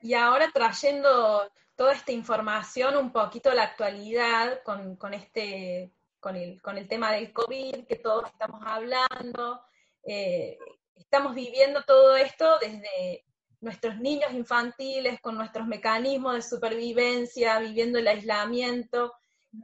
Y 0.00 0.14
ahora 0.14 0.50
trayendo 0.52 1.50
toda 1.74 1.92
esta 1.92 2.12
información 2.12 2.96
un 2.96 3.12
poquito 3.12 3.50
a 3.50 3.54
la 3.54 3.64
actualidad 3.64 4.62
con, 4.62 4.96
este, 5.12 5.92
con 6.20 6.36
el, 6.36 6.62
con 6.62 6.78
el 6.78 6.86
tema 6.86 7.12
del 7.12 7.32
COVID 7.32 7.84
que 7.86 7.96
todos 7.96 8.26
estamos 8.26 8.62
hablando, 8.64 9.60
eh, 10.04 10.56
estamos 10.98 11.34
viviendo 11.34 11.82
todo 11.84 12.16
esto 12.16 12.58
desde 12.58 13.24
nuestros 13.60 13.98
niños 13.98 14.32
infantiles, 14.32 15.20
con 15.20 15.36
nuestros 15.36 15.66
mecanismos 15.66 16.34
de 16.34 16.42
supervivencia, 16.42 17.58
viviendo 17.58 17.98
el 17.98 18.08
aislamiento. 18.08 19.14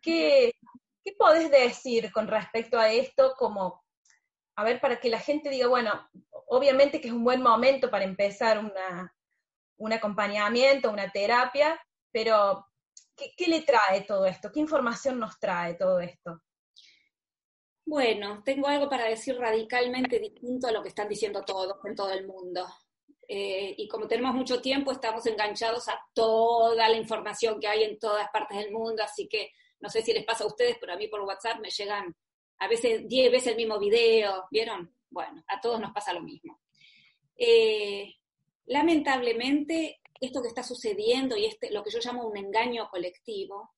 ¿Qué, 0.03 0.55
qué 1.05 1.13
podés 1.19 1.51
decir 1.51 2.11
con 2.13 2.27
respecto 2.27 2.79
a 2.79 2.91
esto 2.91 3.35
como, 3.39 3.85
a 4.57 4.65
ver, 4.65 4.81
para 4.81 4.99
que 4.99 5.11
la 5.11 5.21
gente 5.21 5.51
diga, 5.51 5.69
bueno, 5.69 6.09
obviamente 6.49 7.01
que 7.01 7.09
es 7.09 7.15
un 7.15 7.25
buen 7.25 7.43
momento 7.43 7.91
para 7.91 8.05
empezar 8.05 8.59
una, 8.59 9.15
un 9.77 9.93
acompañamiento, 9.93 10.91
una 10.91 11.11
terapia, 11.11 11.81
pero 12.11 12.67
¿qué, 13.17 13.47
le 13.47 13.63
trae 13.63 14.03
todo 14.03 14.27
esto? 14.27 14.51
¿Qué 14.53 14.61
información 14.61 15.19
nos 15.19 15.39
trae 15.39 15.75
todo 15.75 16.01
esto? 16.01 16.41
Bueno, 17.87 18.43
tengo 18.45 18.67
algo 18.67 18.89
para 18.89 19.05
decir 19.05 19.37
radicalmente 19.37 20.19
distinto 20.19 20.67
a 20.67 20.73
lo 20.73 20.83
que 20.83 20.89
están 20.89 21.09
diciendo 21.09 21.43
todos 21.43 21.77
en 21.85 21.95
todo 21.95 22.11
el 22.13 22.27
mundo. 22.27 22.67
Eh, 23.29 23.75
y 23.77 23.89
como 23.89 24.07
tenemos 24.07 24.35
mucho 24.35 24.61
tiempo, 24.61 24.93
estamos 24.93 25.27
enganchados 25.27 25.89
a 25.89 25.99
toda 26.15 26.89
la 26.89 26.97
información 26.97 27.61
que 27.61 27.69
hay 27.69 27.85
en 27.85 27.99
todas 27.99 28.29
partes 28.31 28.59
del 28.59 28.73
mundo, 28.73 29.03
así 29.03 29.29
que 29.29 29.53
no 29.81 29.89
sé 29.89 30.03
si 30.03 30.13
les 30.13 30.25
pasa 30.25 30.45
a 30.45 30.47
ustedes, 30.47 30.77
pero 30.81 30.95
a 30.95 30.97
mí 30.97 31.09
por 31.09 31.21
WhatsApp 31.23 31.61
me 31.61 31.71
llegan 31.71 32.15
a 32.59 32.69
veces 32.69 33.07
10 33.07 33.33
veces 33.33 33.49
el 33.49 33.57
mismo 33.57 33.79
video, 33.79 34.47
¿vieron? 34.51 34.95
Bueno, 35.11 35.45
a 35.49 35.61
todos 35.61 35.81
nos 35.81 35.93
pasa 35.93 36.13
lo 36.13 36.23
mismo. 36.23 36.61
Eh, 37.37 38.15
lamentablemente, 38.67 40.01
esto 40.21 40.41
que 40.41 40.49
está 40.49 40.63
sucediendo 40.63 41.37
y 41.37 41.47
este, 41.47 41.71
lo 41.71 41.83
que 41.83 41.91
yo 41.91 41.99
llamo 42.03 42.27
un 42.27 42.37
engaño 42.37 42.89
colectivo, 42.91 43.74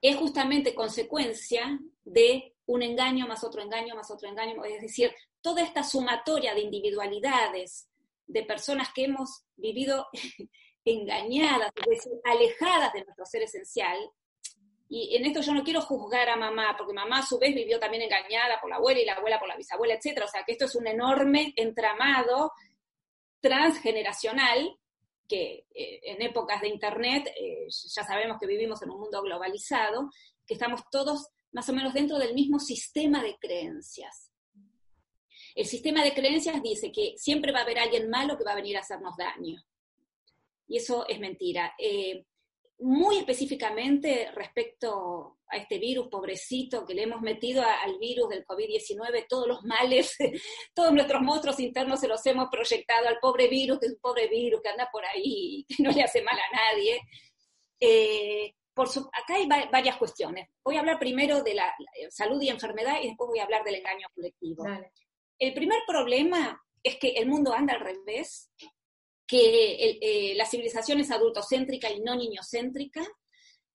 es 0.00 0.16
justamente 0.16 0.74
consecuencia 0.74 1.78
de 2.04 2.54
un 2.66 2.82
engaño 2.82 3.26
más 3.26 3.44
otro 3.44 3.62
engaño 3.62 3.94
más 3.94 4.10
otro 4.10 4.28
engaño, 4.28 4.64
es 4.64 4.82
decir, 4.82 5.14
toda 5.40 5.62
esta 5.62 5.82
sumatoria 5.82 6.54
de 6.54 6.60
individualidades, 6.60 7.88
de 8.26 8.42
personas 8.42 8.92
que 8.92 9.04
hemos 9.04 9.44
vivido 9.56 10.08
engañadas, 10.84 11.70
es 11.76 11.86
decir, 11.86 12.12
alejadas 12.24 12.92
de 12.92 13.04
nuestro 13.04 13.24
ser 13.26 13.42
esencial. 13.42 13.98
Y 14.88 15.16
en 15.16 15.24
esto 15.26 15.40
yo 15.40 15.52
no 15.52 15.64
quiero 15.64 15.80
juzgar 15.80 16.28
a 16.28 16.36
mamá, 16.36 16.74
porque 16.76 16.92
mamá 16.92 17.18
a 17.18 17.26
su 17.26 17.38
vez 17.38 17.54
vivió 17.54 17.78
también 17.80 18.02
engañada 18.02 18.60
por 18.60 18.70
la 18.70 18.76
abuela 18.76 19.00
y 19.00 19.04
la 19.04 19.14
abuela 19.14 19.38
por 19.38 19.48
la 19.48 19.56
bisabuela, 19.56 19.94
etc. 19.94 20.22
O 20.24 20.28
sea 20.28 20.44
que 20.44 20.52
esto 20.52 20.66
es 20.66 20.74
un 20.76 20.86
enorme 20.86 21.52
entramado 21.56 22.52
transgeneracional 23.40 24.76
que 25.26 25.66
eh, 25.74 26.00
en 26.02 26.22
épocas 26.22 26.60
de 26.60 26.68
Internet 26.68 27.28
eh, 27.38 27.66
ya 27.68 28.04
sabemos 28.04 28.38
que 28.40 28.46
vivimos 28.46 28.82
en 28.82 28.90
un 28.90 29.00
mundo 29.00 29.22
globalizado, 29.22 30.10
que 30.46 30.54
estamos 30.54 30.82
todos 30.90 31.28
más 31.52 31.68
o 31.68 31.72
menos 31.72 31.94
dentro 31.94 32.18
del 32.18 32.34
mismo 32.34 32.58
sistema 32.58 33.22
de 33.22 33.36
creencias. 33.38 34.30
El 35.54 35.64
sistema 35.64 36.04
de 36.04 36.12
creencias 36.12 36.62
dice 36.62 36.92
que 36.92 37.14
siempre 37.16 37.50
va 37.50 37.60
a 37.60 37.62
haber 37.62 37.78
alguien 37.78 38.10
malo 38.10 38.36
que 38.36 38.44
va 38.44 38.52
a 38.52 38.56
venir 38.56 38.76
a 38.76 38.80
hacernos 38.80 39.16
daño. 39.16 39.62
Y 40.68 40.76
eso 40.76 41.06
es 41.08 41.18
mentira. 41.18 41.74
Eh, 41.78 42.26
muy 42.78 43.18
específicamente 43.18 44.30
respecto 44.32 45.38
a 45.48 45.56
este 45.56 45.78
virus 45.78 46.08
pobrecito 46.08 46.84
que 46.84 46.94
le 46.94 47.04
hemos 47.04 47.22
metido 47.22 47.62
al 47.62 47.98
virus 47.98 48.28
del 48.28 48.44
COVID-19, 48.44 49.26
todos 49.28 49.46
los 49.46 49.62
males, 49.64 50.16
todos 50.74 50.92
nuestros 50.92 51.22
monstruos 51.22 51.60
internos 51.60 52.00
se 52.00 52.08
los 52.08 52.24
hemos 52.26 52.48
proyectado 52.50 53.08
al 53.08 53.18
pobre 53.18 53.48
virus, 53.48 53.78
que 53.78 53.86
es 53.86 53.92
un 53.92 54.00
pobre 54.00 54.28
virus 54.28 54.60
que 54.62 54.68
anda 54.68 54.88
por 54.92 55.04
ahí, 55.04 55.64
que 55.76 55.82
no 55.82 55.90
le 55.90 56.02
hace 56.02 56.22
mal 56.22 56.38
a 56.38 56.56
nadie. 56.56 57.00
Eh, 57.80 58.54
por 58.74 58.88
acá 58.88 59.36
hay 59.36 59.46
varias 59.46 59.96
cuestiones. 59.96 60.50
Voy 60.62 60.76
a 60.76 60.80
hablar 60.80 60.98
primero 60.98 61.42
de 61.42 61.54
la 61.54 61.74
salud 62.10 62.40
y 62.42 62.50
enfermedad 62.50 62.98
y 63.02 63.08
después 63.08 63.28
voy 63.28 63.38
a 63.38 63.44
hablar 63.44 63.64
del 63.64 63.76
engaño 63.76 64.06
colectivo. 64.14 64.66
El 65.38 65.54
primer 65.54 65.78
problema 65.86 66.62
es 66.82 66.96
que 66.96 67.08
el 67.12 67.26
mundo 67.26 67.54
anda 67.54 67.72
al 67.72 67.80
revés 67.80 68.50
que 69.26 69.98
eh, 70.00 70.34
la 70.36 70.46
civilización 70.46 71.00
es 71.00 71.10
adultocéntrica 71.10 71.90
y 71.90 72.00
no 72.00 72.14
niñocéntrica, 72.14 73.06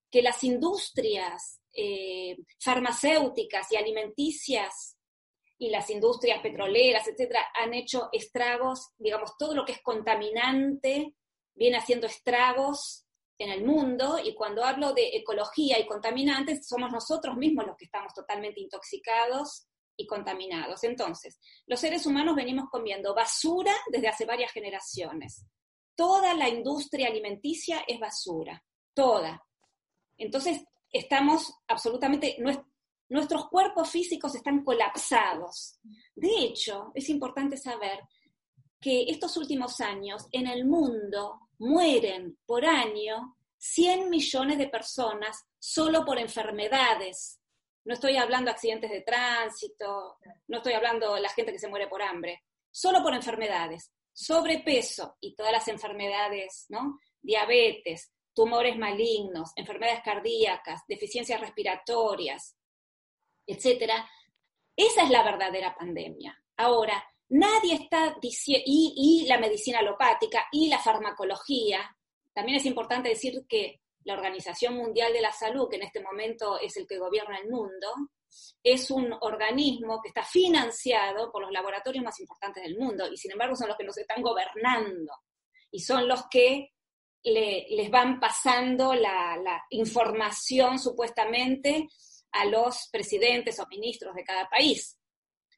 que 0.10 0.22
las 0.22 0.44
industrias 0.44 1.62
eh, 1.74 2.38
farmacéuticas 2.60 3.72
y 3.72 3.76
alimenticias 3.78 4.98
y 5.58 5.70
las 5.70 5.90
industrias 5.90 6.42
petroleras, 6.42 7.08
etcétera, 7.08 7.46
han 7.54 7.74
hecho 7.74 8.10
estragos, 8.12 8.90
digamos, 8.98 9.38
todo 9.38 9.54
lo 9.54 9.66
que 9.66 9.74
es 9.74 9.82
contaminante 9.82 11.14
viene 11.54 11.78
haciendo 11.78 12.08
estragos 12.08 13.06
en 13.38 13.50
el 13.50 13.64
mundo, 13.66 14.20
y 14.24 14.36
cuando 14.36 14.64
hablo 14.64 14.94
de 14.94 15.16
ecología 15.16 15.80
y 15.80 15.88
contaminantes, 15.88 16.68
somos 16.68 16.92
nosotros 16.92 17.36
mismos 17.38 17.66
los 17.66 17.76
que 17.76 17.86
estamos 17.86 18.14
totalmente 18.14 18.62
intoxicados 18.62 19.68
y 19.98 20.08
contaminados. 20.08 20.84
Entonces, 20.84 21.40
los 21.68 21.80
seres 21.80 22.06
humanos 22.06 22.36
venimos 22.36 22.70
comiendo 22.70 23.14
basura 23.14 23.74
desde 23.92 24.08
hace 24.08 24.26
varias 24.26 24.52
generaciones. 24.52 25.46
Toda 25.96 26.34
la 26.34 26.50
industria 26.50 27.08
alimenticia 27.08 27.84
es 27.88 28.00
basura, 28.00 28.64
toda. 28.94 29.46
Entonces, 30.18 30.64
estamos 30.92 31.54
absolutamente, 31.68 32.38
nuestros 33.10 33.48
cuerpos 33.50 33.90
físicos 33.90 34.36
están 34.36 34.64
colapsados. 34.64 35.80
De 36.16 36.30
hecho, 36.40 36.92
es 36.96 37.10
importante 37.10 37.58
saber 37.58 38.00
que 38.80 39.04
estos 39.04 39.38
últimos 39.38 39.80
años 39.82 40.28
en 40.32 40.48
el 40.48 40.66
mundo 40.66 41.50
mueren 41.60 42.38
por 42.46 42.66
año 42.66 43.38
100 43.58 44.10
millones 44.10 44.58
de 44.58 44.68
personas 44.68 45.46
solo 45.60 46.04
por 46.04 46.18
enfermedades 46.18 47.41
no 47.84 47.94
estoy 47.94 48.18
hablando 48.18 48.46
de 48.46 48.56
accidentes 48.56 48.92
de 48.92 49.02
tránsito, 49.02 50.18
no 50.48 50.58
estoy 50.58 50.74
hablando 50.74 51.16
de 51.16 51.22
la 51.22 51.30
gente 51.30 51.52
que 51.52 51.60
se 51.60 51.68
muere 51.68 51.88
por 51.88 52.02
hambre, 52.02 52.44
solo 52.70 53.02
por 53.02 53.14
enfermedades. 53.14 53.92
Sobrepeso 54.14 55.18
y 55.22 55.36
todas 55.36 55.52
las 55.52 55.68
enfermedades, 55.68 56.66
¿no? 56.70 57.00
Diabetes, 57.22 58.12
tumores 58.34 58.78
malignos, 58.78 59.52
enfermedades 59.56 60.02
cardíacas, 60.04 60.82
deficiencias 60.88 61.40
respiratorias, 61.40 62.56
etcétera. 63.48 64.10
Esa 64.76 65.04
es 65.04 65.10
la 65.10 65.24
verdadera 65.24 65.76
pandemia. 65.76 66.38
Ahora, 66.58 67.04
nadie 67.30 67.76
está 67.76 68.16
diciendo, 68.22 68.64
y, 68.68 68.94
y 68.96 69.28
la 69.28 69.38
medicina 69.38 69.80
alopática 69.80 70.48
y 70.52 70.68
la 70.68 70.80
farmacología, 70.80 71.98
también 72.34 72.58
es 72.58 72.66
importante 72.66 73.10
decir 73.10 73.46
que 73.48 73.82
la 74.04 74.14
Organización 74.14 74.76
Mundial 74.76 75.14
de 75.14 75.22
la 75.22 75.32
Salud, 75.32 75.70
que 75.70 75.78
en 75.78 75.84
este 75.84 76.02
momento 76.02 76.60
es 76.60 76.76
el 76.78 76.88
que 76.88 76.98
gobierna 76.98 77.38
el 77.38 77.50
mundo, 77.50 77.94
es 78.64 78.90
un 78.92 79.14
organismo 79.22 80.02
que 80.02 80.10
está 80.10 80.24
financiado 80.24 81.32
por 81.32 81.42
los 81.42 81.52
laboratorios 81.52 82.04
más 82.04 82.20
importantes 82.20 82.64
del 82.64 82.78
mundo 82.78 83.08
y 83.12 83.18
sin 83.18 83.32
embargo 83.32 83.56
son 83.56 83.68
los 83.68 83.78
que 83.78 83.84
nos 83.84 83.98
están 83.98 84.22
gobernando. 84.22 85.14
y 85.74 85.80
son 85.80 86.06
los 86.06 86.28
que 86.30 86.72
les 87.24 87.90
van 87.92 88.20
pasando 88.20 88.94
la, 88.94 89.38
la 89.38 89.64
información 89.70 90.80
supuestamente 90.80 91.88
a 92.32 92.46
los 92.46 92.90
presidentes 92.92 93.60
o 93.60 93.68
ministros 93.68 94.16
de 94.16 94.24
cada 94.24 94.50
país. 94.50 95.00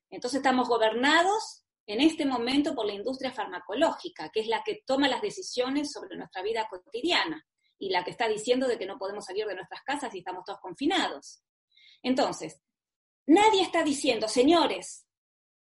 Entonces 0.09 0.37
estamos 0.37 0.67
gobernados 0.67 1.63
en 1.87 2.01
este 2.01 2.25
momento 2.25 2.75
por 2.75 2.85
la 2.85 2.93
industria 2.93 3.31
farmacológica, 3.31 4.29
que 4.29 4.41
es 4.41 4.47
la 4.47 4.61
que 4.63 4.83
toma 4.85 5.07
las 5.07 5.21
decisiones 5.21 5.91
sobre 5.91 6.15
nuestra 6.15 6.43
vida 6.43 6.67
cotidiana 6.69 7.43
y 7.83 7.89
la 7.89 8.03
que 8.03 8.11
está 8.11 8.29
diciendo 8.29 8.67
de 8.67 8.77
que 8.77 8.85
no 8.85 8.97
podemos 8.97 9.25
salir 9.25 9.45
de 9.45 9.55
nuestras 9.55 9.81
casas 9.83 10.15
y 10.15 10.19
estamos 10.19 10.45
todos 10.45 10.61
confinados. 10.61 11.43
Entonces, 12.01 12.61
nadie 13.25 13.61
está 13.61 13.83
diciendo, 13.83 14.29
señores, 14.29 15.05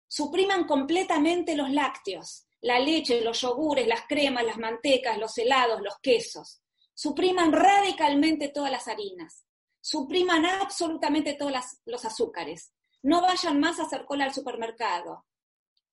supriman 0.08 0.64
completamente 0.66 1.54
los 1.54 1.70
lácteos, 1.70 2.48
la 2.60 2.80
leche, 2.80 3.20
los 3.20 3.40
yogures, 3.40 3.86
las 3.86 4.02
cremas, 4.08 4.44
las 4.44 4.58
mantecas, 4.58 5.16
los 5.16 5.38
helados, 5.38 5.80
los 5.80 5.98
quesos. 6.00 6.60
Supriman 6.92 7.52
radicalmente 7.52 8.48
todas 8.48 8.72
las 8.72 8.88
harinas. 8.88 9.44
Supriman 9.80 10.44
absolutamente 10.44 11.34
todos 11.34 11.52
los 11.84 12.04
azúcares. 12.04 12.72
No 13.02 13.22
vayan 13.22 13.60
más 13.60 13.78
a 13.78 13.84
hacer 13.84 14.04
cola 14.06 14.24
al 14.24 14.34
supermercado. 14.34 15.24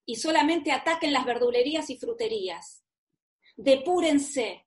Y 0.07 0.15
solamente 0.15 0.71
ataquen 0.71 1.13
las 1.13 1.25
verdulerías 1.25 1.87
y 1.91 1.97
fruterías. 1.97 2.83
Depúrense. 3.55 4.64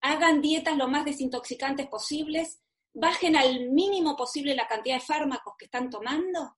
Hagan 0.00 0.40
dietas 0.40 0.76
lo 0.76 0.88
más 0.88 1.04
desintoxicantes 1.04 1.86
posibles. 1.88 2.60
Bajen 2.92 3.36
al 3.36 3.70
mínimo 3.70 4.16
posible 4.16 4.54
la 4.54 4.66
cantidad 4.66 4.96
de 4.96 5.04
fármacos 5.04 5.54
que 5.58 5.66
están 5.66 5.90
tomando. 5.90 6.56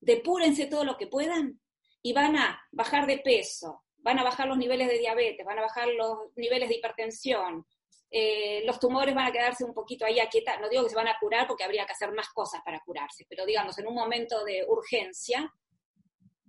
Depúrense 0.00 0.66
todo 0.66 0.84
lo 0.84 0.96
que 0.96 1.06
puedan 1.06 1.60
y 2.06 2.12
van 2.12 2.36
a 2.36 2.60
bajar 2.70 3.04
de 3.06 3.18
peso, 3.18 3.82
van 3.96 4.20
a 4.20 4.22
bajar 4.22 4.46
los 4.46 4.56
niveles 4.56 4.86
de 4.86 4.98
diabetes, 4.98 5.44
van 5.44 5.58
a 5.58 5.62
bajar 5.62 5.88
los 5.88 6.18
niveles 6.36 6.68
de 6.68 6.76
hipertensión, 6.76 7.66
eh, 8.08 8.62
los 8.64 8.78
tumores 8.78 9.12
van 9.12 9.26
a 9.26 9.32
quedarse 9.32 9.64
un 9.64 9.74
poquito 9.74 10.06
ahí 10.06 10.20
aquietados, 10.20 10.60
no 10.60 10.68
digo 10.68 10.84
que 10.84 10.90
se 10.90 10.94
van 10.94 11.08
a 11.08 11.18
curar 11.18 11.48
porque 11.48 11.64
habría 11.64 11.84
que 11.84 11.90
hacer 11.90 12.12
más 12.12 12.28
cosas 12.28 12.62
para 12.64 12.80
curarse, 12.84 13.26
pero 13.28 13.44
digamos, 13.44 13.76
en 13.78 13.88
un 13.88 13.94
momento 13.94 14.44
de 14.44 14.64
urgencia, 14.68 15.52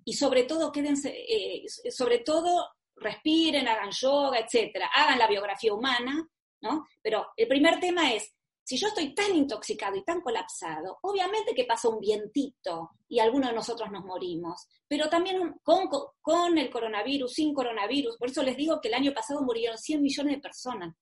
y 0.06 0.14
sobre 0.14 0.44
todo 0.44 0.72
quédense, 0.72 1.10
eh, 1.10 1.66
sobre 1.90 2.20
todo 2.20 2.70
respiren, 2.98 3.68
hagan 3.68 3.92
yoga, 3.92 4.40
etcétera, 4.40 4.90
hagan 4.94 5.20
la 5.20 5.28
biografía 5.28 5.74
humana, 5.74 6.28
¿no? 6.62 6.86
Pero 7.02 7.28
el 7.36 7.48
primer 7.48 7.80
tema 7.80 8.14
es, 8.14 8.34
si 8.64 8.76
yo 8.78 8.90
estoy 8.90 9.14
tan 9.14 9.34
intoxicado 9.34 9.96
y 9.96 10.04
tan 10.04 10.20
colapsado, 10.20 10.98
obviamente 11.04 11.56
que 11.56 11.64
pasa 11.64 11.88
un 11.88 12.02
vientito 12.02 12.92
y 13.08 13.20
algunos 13.20 13.50
de 13.50 13.56
nosotros 13.56 13.90
nos 13.90 14.04
morimos, 14.04 14.68
pero 14.88 15.08
también 15.10 15.56
con, 15.64 15.88
con, 16.20 16.58
el 16.58 16.70
coronavirus, 16.70 17.34
sin 17.34 17.54
coronavirus, 17.54 18.18
por 18.18 18.30
eso 18.30 18.44
les 18.44 18.58
digo 18.58 18.82
que 18.82 18.90
el 18.90 18.96
año 18.96 19.14
pasado 19.14 19.42
murieron 19.42 19.78
100 19.78 20.02
millones 20.02 20.36
de 20.36 20.42
personas. 20.42 20.96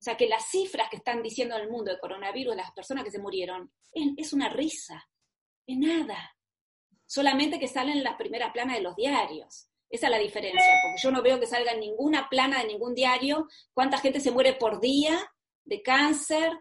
O 0.00 0.04
sea 0.04 0.16
que 0.16 0.28
las 0.28 0.48
cifras 0.48 0.88
que 0.88 0.98
están 0.98 1.22
diciendo 1.22 1.56
en 1.56 1.62
el 1.62 1.70
mundo 1.70 1.90
de 1.90 1.98
coronavirus, 1.98 2.54
las 2.54 2.70
personas 2.70 3.02
que 3.02 3.10
se 3.10 3.18
murieron, 3.18 3.72
es, 3.92 4.32
una 4.32 4.48
risa, 4.48 5.08
es 5.66 5.76
nada. 5.76 6.36
Solamente 7.04 7.58
que 7.58 7.66
salen 7.66 7.98
en 7.98 8.04
las 8.04 8.14
primeras 8.14 8.52
planas 8.52 8.76
de 8.76 8.82
los 8.82 8.94
diarios. 8.94 9.67
Esa 9.90 10.06
es 10.06 10.10
la 10.10 10.18
diferencia, 10.18 10.80
porque 10.82 11.00
yo 11.02 11.10
no 11.10 11.22
veo 11.22 11.40
que 11.40 11.46
salga 11.46 11.72
en 11.72 11.80
ninguna 11.80 12.28
plana 12.28 12.60
de 12.60 12.66
ningún 12.66 12.94
diario 12.94 13.48
cuánta 13.72 13.98
gente 13.98 14.20
se 14.20 14.30
muere 14.30 14.54
por 14.54 14.80
día 14.80 15.18
de 15.64 15.82
cáncer, 15.82 16.52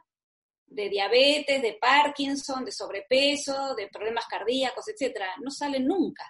de 0.66 0.90
diabetes, 0.90 1.62
de 1.62 1.78
Parkinson, 1.80 2.66
de 2.66 2.72
sobrepeso, 2.72 3.76
de 3.76 3.88
problemas 3.88 4.26
cardíacos, 4.28 4.88
etcétera, 4.88 5.28
no 5.42 5.50
salen 5.50 5.86
nunca, 5.86 6.24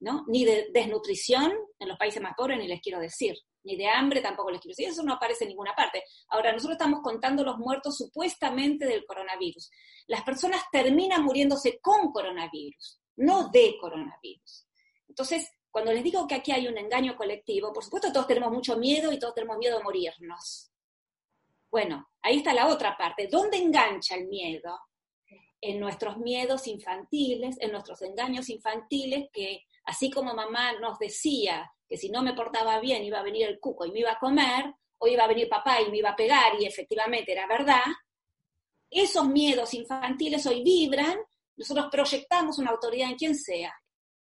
¿no? 0.00 0.24
Ni 0.28 0.44
de 0.44 0.68
desnutrición 0.72 1.52
en 1.78 1.88
los 1.88 1.98
países 1.98 2.20
más 2.20 2.34
pobres, 2.36 2.58
ni 2.58 2.66
les 2.66 2.80
quiero 2.80 2.98
decir, 2.98 3.36
ni 3.62 3.76
de 3.76 3.88
hambre 3.88 4.20
tampoco 4.20 4.50
les 4.50 4.60
quiero 4.60 4.72
decir, 4.72 4.88
eso 4.88 5.02
no 5.02 5.14
aparece 5.14 5.44
en 5.44 5.50
ninguna 5.50 5.74
parte. 5.74 6.02
Ahora, 6.28 6.52
nosotros 6.52 6.76
estamos 6.76 7.00
contando 7.02 7.44
los 7.44 7.58
muertos 7.58 7.96
supuestamente 7.96 8.86
del 8.86 9.04
coronavirus. 9.04 9.70
Las 10.06 10.22
personas 10.22 10.62
terminan 10.70 11.24
muriéndose 11.24 11.78
con 11.80 12.12
coronavirus, 12.12 13.00
no 13.16 13.48
de 13.50 13.76
coronavirus. 13.80 14.66
Entonces, 15.08 15.50
cuando 15.76 15.92
les 15.92 16.02
digo 16.02 16.26
que 16.26 16.36
aquí 16.36 16.52
hay 16.52 16.66
un 16.68 16.78
engaño 16.78 17.14
colectivo, 17.14 17.70
por 17.70 17.84
supuesto 17.84 18.10
todos 18.10 18.26
tenemos 18.26 18.50
mucho 18.50 18.78
miedo 18.78 19.12
y 19.12 19.18
todos 19.18 19.34
tenemos 19.34 19.58
miedo 19.58 19.76
a 19.76 19.82
morirnos. 19.82 20.72
Bueno, 21.70 22.08
ahí 22.22 22.38
está 22.38 22.54
la 22.54 22.68
otra 22.68 22.96
parte. 22.96 23.28
¿Dónde 23.30 23.58
engancha 23.58 24.14
el 24.14 24.26
miedo? 24.26 24.80
En 25.60 25.78
nuestros 25.78 26.16
miedos 26.16 26.66
infantiles, 26.66 27.58
en 27.60 27.72
nuestros 27.72 28.00
engaños 28.00 28.48
infantiles, 28.48 29.28
que 29.30 29.66
así 29.84 30.10
como 30.10 30.32
mamá 30.32 30.72
nos 30.80 30.98
decía 30.98 31.70
que 31.86 31.98
si 31.98 32.08
no 32.08 32.22
me 32.22 32.32
portaba 32.32 32.80
bien 32.80 33.04
iba 33.04 33.18
a 33.18 33.22
venir 33.22 33.46
el 33.46 33.60
cuco 33.60 33.84
y 33.84 33.92
me 33.92 33.98
iba 33.98 34.12
a 34.12 34.18
comer, 34.18 34.72
o 34.96 35.06
iba 35.06 35.24
a 35.24 35.28
venir 35.28 35.46
papá 35.46 35.82
y 35.82 35.90
me 35.90 35.98
iba 35.98 36.08
a 36.08 36.16
pegar, 36.16 36.58
y 36.58 36.64
efectivamente 36.64 37.32
era 37.32 37.46
verdad, 37.46 37.84
esos 38.88 39.28
miedos 39.28 39.74
infantiles 39.74 40.46
hoy 40.46 40.62
vibran, 40.62 41.18
nosotros 41.54 41.88
proyectamos 41.92 42.56
una 42.56 42.70
autoridad 42.70 43.10
en 43.10 43.16
quien 43.16 43.34
sea, 43.34 43.74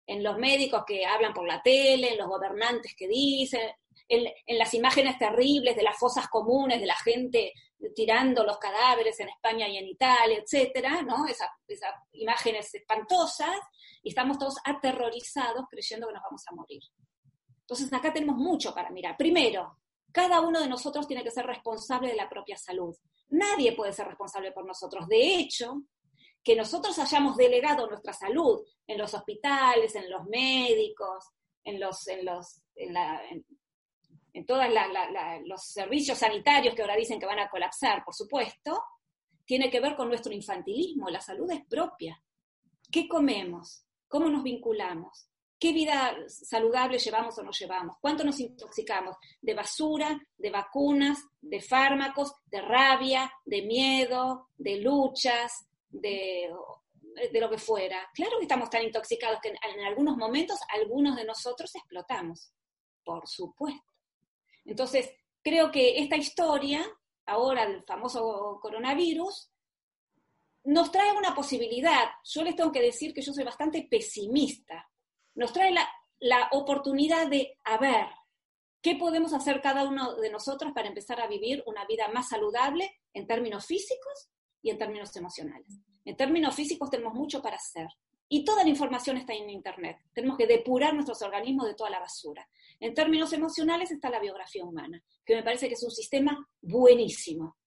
en 0.05 0.23
los 0.23 0.37
médicos 0.37 0.83
que 0.85 1.05
hablan 1.05 1.33
por 1.33 1.47
la 1.47 1.61
tele, 1.61 2.11
en 2.11 2.17
los 2.17 2.27
gobernantes 2.27 2.95
que 2.95 3.07
dicen, 3.07 3.71
en, 4.07 4.57
las 4.57 4.73
imágenes 4.73 5.17
terribles 5.17 5.75
de 5.75 5.83
las 5.83 5.97
fosas 5.97 6.27
comunes, 6.27 6.79
de 6.79 6.85
la 6.85 6.95
gente 6.95 7.53
tirando 7.95 8.43
los 8.43 8.57
cadáveres 8.59 9.19
en 9.19 9.29
España 9.29 9.67
y 9.67 9.77
en 9.77 9.87
Italia, 9.87 10.37
etcétera, 10.37 11.01
¿no? 11.01 11.25
Esas, 11.27 11.49
imágenes 12.13 12.73
espantosas, 12.73 13.57
y 14.01 14.09
estamos 14.09 14.37
todos 14.37 14.55
aterrorizados 14.63 15.65
creyendo 15.69 16.07
que 16.07 16.13
nos 16.13 16.23
vamos 16.23 16.43
a 16.47 16.55
morir. 16.55 16.81
Entonces 17.61 17.91
acá 17.91 18.13
tenemos 18.13 18.37
mucho 18.37 18.73
para 18.73 18.89
mirar. 18.89 19.17
Primero, 19.17 19.79
cada 20.11 20.41
uno 20.41 20.61
de 20.61 20.67
nosotros 20.67 21.07
tiene 21.07 21.23
que 21.23 21.31
ser 21.31 21.45
responsable 21.45 22.09
de 22.09 22.15
la 22.15 22.29
propia 22.29 22.57
salud. 22.57 22.95
Nadie 23.29 23.73
puede 23.73 23.93
ser 23.93 24.07
responsable 24.07 24.51
por 24.51 24.65
nosotros. 24.65 25.07
De 25.07 25.35
hecho, 25.35 25.81
que 26.43 26.55
nosotros 26.55 26.97
hayamos 26.99 27.37
delegado 27.37 27.87
nuestra 27.87 28.13
salud 28.13 28.61
en 28.85 28.97
los 28.97 29.13
hospitales, 29.13 29.95
en 29.95 30.09
los 30.09 30.25
médicos, 30.25 31.29
en 31.63 31.79
los, 31.79 32.07
en 32.07 32.25
los, 32.25 32.61
en 32.75 34.45
todos 34.45 34.65
los 35.45 35.63
servicios 35.63 36.17
sanitarios 36.17 36.75
que 36.75 36.81
ahora 36.81 36.95
dicen 36.95 37.19
que 37.19 37.25
van 37.25 37.39
a 37.39 37.49
colapsar, 37.49 38.03
por 38.03 38.13
supuesto, 38.13 38.83
tiene 39.45 39.69
que 39.69 39.79
ver 39.79 39.95
con 39.95 40.09
nuestro 40.09 40.33
infantilismo. 40.33 41.09
La 41.09 41.21
salud 41.21 41.49
es 41.51 41.65
propia. 41.65 42.21
¿Qué 42.91 43.07
comemos? 43.07 43.85
¿Cómo 44.07 44.29
nos 44.29 44.43
vinculamos? 44.43 45.29
¿Qué 45.59 45.71
vida 45.71 46.13
saludable 46.27 46.99
llevamos 46.99 47.37
o 47.37 47.43
no 47.43 47.51
llevamos? 47.51 47.95
¿Cuánto 48.01 48.23
nos 48.25 48.39
intoxicamos? 48.39 49.15
De 49.41 49.53
basura, 49.53 50.19
de 50.37 50.49
vacunas, 50.49 51.19
de 51.39 51.61
fármacos, 51.61 52.33
de 52.47 52.61
rabia, 52.61 53.31
de 53.45 53.61
miedo, 53.61 54.49
de 54.57 54.81
luchas, 54.81 55.67
de, 55.93 56.51
de 57.31 57.39
lo 57.39 57.49
que 57.49 57.57
fuera. 57.57 58.09
Claro 58.13 58.37
que 58.37 58.43
estamos 58.43 58.69
tan 58.69 58.83
intoxicados 58.83 59.39
que 59.41 59.49
en 59.49 59.83
algunos 59.85 60.17
momentos 60.17 60.59
algunos 60.69 61.15
de 61.15 61.25
nosotros 61.25 61.73
explotamos. 61.75 62.51
Por 63.03 63.27
supuesto. 63.27 63.83
Entonces, 64.65 65.09
creo 65.41 65.71
que 65.71 65.99
esta 65.99 66.15
historia, 66.15 66.85
ahora 67.25 67.67
del 67.67 67.83
famoso 67.83 68.59
coronavirus, 68.61 69.51
nos 70.65 70.91
trae 70.91 71.11
una 71.17 71.35
posibilidad. 71.35 72.09
Yo 72.23 72.43
les 72.43 72.55
tengo 72.55 72.71
que 72.71 72.81
decir 72.81 73.13
que 73.13 73.21
yo 73.21 73.33
soy 73.33 73.43
bastante 73.43 73.85
pesimista. 73.89 74.89
Nos 75.35 75.51
trae 75.51 75.71
la, 75.71 75.87
la 76.19 76.47
oportunidad 76.51 77.27
de, 77.27 77.57
ver, 77.81 78.07
¿qué 78.81 78.95
podemos 78.95 79.33
hacer 79.33 79.61
cada 79.61 79.83
uno 79.83 80.15
de 80.15 80.29
nosotros 80.29 80.71
para 80.73 80.87
empezar 80.87 81.19
a 81.19 81.27
vivir 81.27 81.63
una 81.65 81.85
vida 81.85 82.07
más 82.07 82.29
saludable 82.29 83.01
en 83.13 83.27
términos 83.27 83.65
físicos 83.65 84.32
y 84.63 84.71
en 84.71 84.79
términos 84.79 85.15
emocionales? 85.15 85.77
En 86.05 86.17
términos 86.17 86.55
físicos 86.55 86.89
tenemos 86.89 87.13
mucho 87.13 87.41
para 87.41 87.57
hacer. 87.57 87.87
Y 88.27 88.43
toda 88.43 88.63
la 88.63 88.69
información 88.69 89.17
está 89.17 89.33
en 89.33 89.49
Internet. 89.49 89.97
Tenemos 90.13 90.37
que 90.37 90.47
depurar 90.47 90.95
nuestros 90.95 91.21
organismos 91.21 91.67
de 91.67 91.75
toda 91.75 91.91
la 91.91 91.99
basura. 91.99 92.49
En 92.79 92.95
términos 92.95 93.31
emocionales 93.33 93.91
está 93.91 94.09
la 94.09 94.19
biografía 94.19 94.63
humana, 94.63 95.03
que 95.23 95.35
me 95.35 95.43
parece 95.43 95.67
que 95.67 95.75
es 95.75 95.83
un 95.83 95.91
sistema 95.91 96.49
buenísimo, 96.61 97.57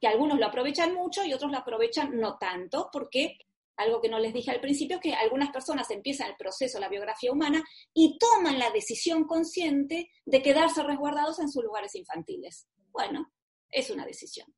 que 0.00 0.06
algunos 0.06 0.38
lo 0.38 0.46
aprovechan 0.46 0.94
mucho 0.94 1.24
y 1.24 1.32
otros 1.32 1.50
lo 1.50 1.58
aprovechan 1.58 2.16
no 2.18 2.38
tanto, 2.38 2.88
porque 2.92 3.36
algo 3.76 4.00
que 4.00 4.08
no 4.08 4.18
les 4.18 4.34
dije 4.34 4.50
al 4.50 4.60
principio 4.60 4.96
es 4.96 5.02
que 5.02 5.14
algunas 5.14 5.50
personas 5.50 5.90
empiezan 5.90 6.28
el 6.28 6.36
proceso 6.36 6.78
de 6.78 6.82
la 6.82 6.88
biografía 6.88 7.32
humana 7.32 7.62
y 7.94 8.18
toman 8.18 8.58
la 8.58 8.70
decisión 8.70 9.24
consciente 9.24 10.10
de 10.24 10.42
quedarse 10.42 10.82
resguardados 10.82 11.40
en 11.40 11.50
sus 11.50 11.64
lugares 11.64 11.94
infantiles. 11.94 12.68
Bueno, 12.92 13.32
es 13.70 13.90
una 13.90 14.04
decisión. 14.04 14.54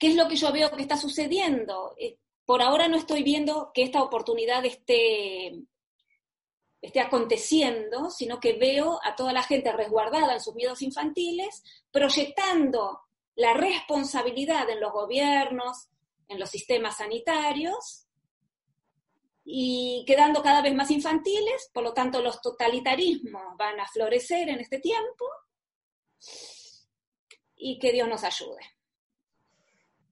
¿Qué 0.00 0.08
es 0.08 0.16
lo 0.16 0.26
que 0.26 0.36
yo 0.36 0.50
veo 0.50 0.70
que 0.70 0.82
está 0.82 0.96
sucediendo? 0.96 1.94
Eh, 1.98 2.16
por 2.46 2.62
ahora 2.62 2.88
no 2.88 2.96
estoy 2.96 3.22
viendo 3.22 3.70
que 3.72 3.82
esta 3.82 4.02
oportunidad 4.02 4.64
esté 4.64 5.62
esté 6.82 7.00
aconteciendo, 7.00 8.10
sino 8.10 8.40
que 8.40 8.54
veo 8.54 8.98
a 9.04 9.14
toda 9.14 9.34
la 9.34 9.42
gente 9.42 9.70
resguardada 9.70 10.32
en 10.32 10.40
sus 10.40 10.54
miedos 10.54 10.80
infantiles, 10.80 11.62
proyectando 11.90 13.02
la 13.34 13.52
responsabilidad 13.52 14.68
en 14.70 14.80
los 14.80 14.90
gobiernos, 14.90 15.88
en 16.28 16.40
los 16.40 16.48
sistemas 16.48 16.96
sanitarios, 16.96 18.06
y 19.44 20.04
quedando 20.06 20.42
cada 20.42 20.62
vez 20.62 20.74
más 20.74 20.90
infantiles, 20.90 21.70
por 21.74 21.82
lo 21.82 21.92
tanto 21.92 22.22
los 22.22 22.40
totalitarismos 22.40 23.58
van 23.58 23.78
a 23.78 23.86
florecer 23.86 24.48
en 24.48 24.60
este 24.60 24.78
tiempo 24.78 25.26
y 27.56 27.78
que 27.78 27.92
Dios 27.92 28.08
nos 28.08 28.24
ayude. 28.24 28.79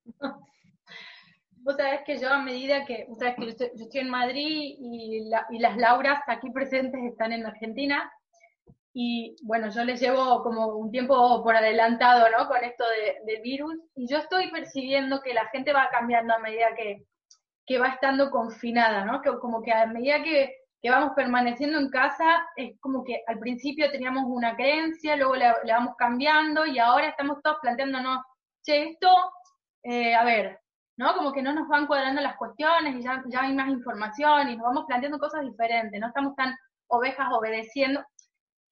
Vos 1.61 1.77
sabés 1.77 2.01
que 2.07 2.17
yo 2.17 2.33
a 2.33 2.39
medida 2.39 2.87
que, 2.87 3.05
vos 3.09 3.19
sabés 3.19 3.35
que 3.37 3.45
yo 3.77 3.85
estoy, 3.85 4.01
en 4.01 4.09
Madrid 4.09 4.77
y, 4.79 5.29
y, 5.51 5.59
las 5.59 5.77
Lauras 5.77 6.21
aquí 6.27 6.51
presentes 6.51 7.03
están 7.05 7.33
en 7.33 7.45
Argentina 7.45 8.11
y 8.95 9.37
bueno, 9.43 9.69
yo 9.69 9.85
les 9.85 10.01
llevo 10.01 10.43
como 10.43 10.67
un 10.69 10.91
tiempo 10.91 11.43
por 11.43 11.55
adelantado, 11.55 12.27
¿no? 12.31 12.49
Con 12.49 12.65
esto 12.65 12.85
de, 12.89 13.33
del 13.33 13.43
virus 13.43 13.77
y 13.95 14.09
yo 14.09 14.19
estoy 14.19 14.51
percibiendo 14.51 15.21
que 15.21 15.35
la 15.35 15.47
gente 15.49 15.73
va 15.73 15.89
cambiando 15.91 16.35
a 16.35 16.39
medida 16.39 16.75
que, 16.75 17.05
que 17.67 17.79
va 17.79 17.89
estando 17.89 18.31
confinada, 18.31 19.05
¿no? 19.05 19.21
Que 19.21 19.31
como 19.39 19.63
que 19.63 19.73
a 19.73 19.87
medida 19.87 20.23
que, 20.23 20.53
que, 20.81 20.91
vamos 20.91 21.13
permaneciendo 21.15 21.79
en 21.79 21.91
casa, 21.91 22.47
es 22.57 22.81
como 22.81 23.05
que 23.05 23.23
al 23.27 23.39
principio 23.39 23.91
teníamos 23.91 24.25
una 24.27 24.57
creencia, 24.57 25.17
luego 25.17 25.37
le, 25.37 25.53
vamos 25.67 25.95
cambiando 25.99 26.65
y 26.67 26.79
ahora 26.79 27.09
estamos 27.09 27.43
todos 27.43 27.59
planteándonos, 27.61 28.25
che, 28.63 28.91
esto, 28.91 29.09
eh, 29.83 30.15
a 30.15 30.25
ver, 30.25 30.61
¿no? 30.97 31.15
Como 31.15 31.33
que 31.33 31.43
no 31.43 31.53
nos 31.53 31.69
van 31.69 31.87
cuadrando 31.87 32.21
las 32.21 32.37
cuestiones 32.37 32.97
y 32.97 33.03
ya, 33.03 33.23
ya 33.27 33.43
hay 33.43 33.55
más 33.55 33.69
información 33.69 34.51
y 34.51 34.57
nos 34.57 34.65
vamos 34.65 34.85
planteando 34.87 35.19
cosas 35.19 35.43
diferentes, 35.43 36.01
no 36.01 36.09
estamos 36.09 36.35
tan 36.35 36.57
ovejas 36.89 37.29
obedeciendo, 37.33 38.05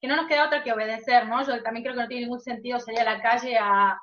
que 0.01 0.09
no 0.09 0.17
nos 0.17 0.27
queda 0.27 0.47
otra 0.47 0.63
que 0.63 0.73
obedecer, 0.73 1.27
¿no? 1.29 1.43
Yo 1.45 1.63
también 1.63 1.85
creo 1.85 1.95
que 1.95 2.03
no 2.03 2.09
tiene 2.09 2.25
ningún 2.25 2.41
sentido 2.41 2.81
salir 2.81 3.01
a 3.01 3.05
la 3.17 3.23
calle 3.23 3.57
a, 3.59 3.99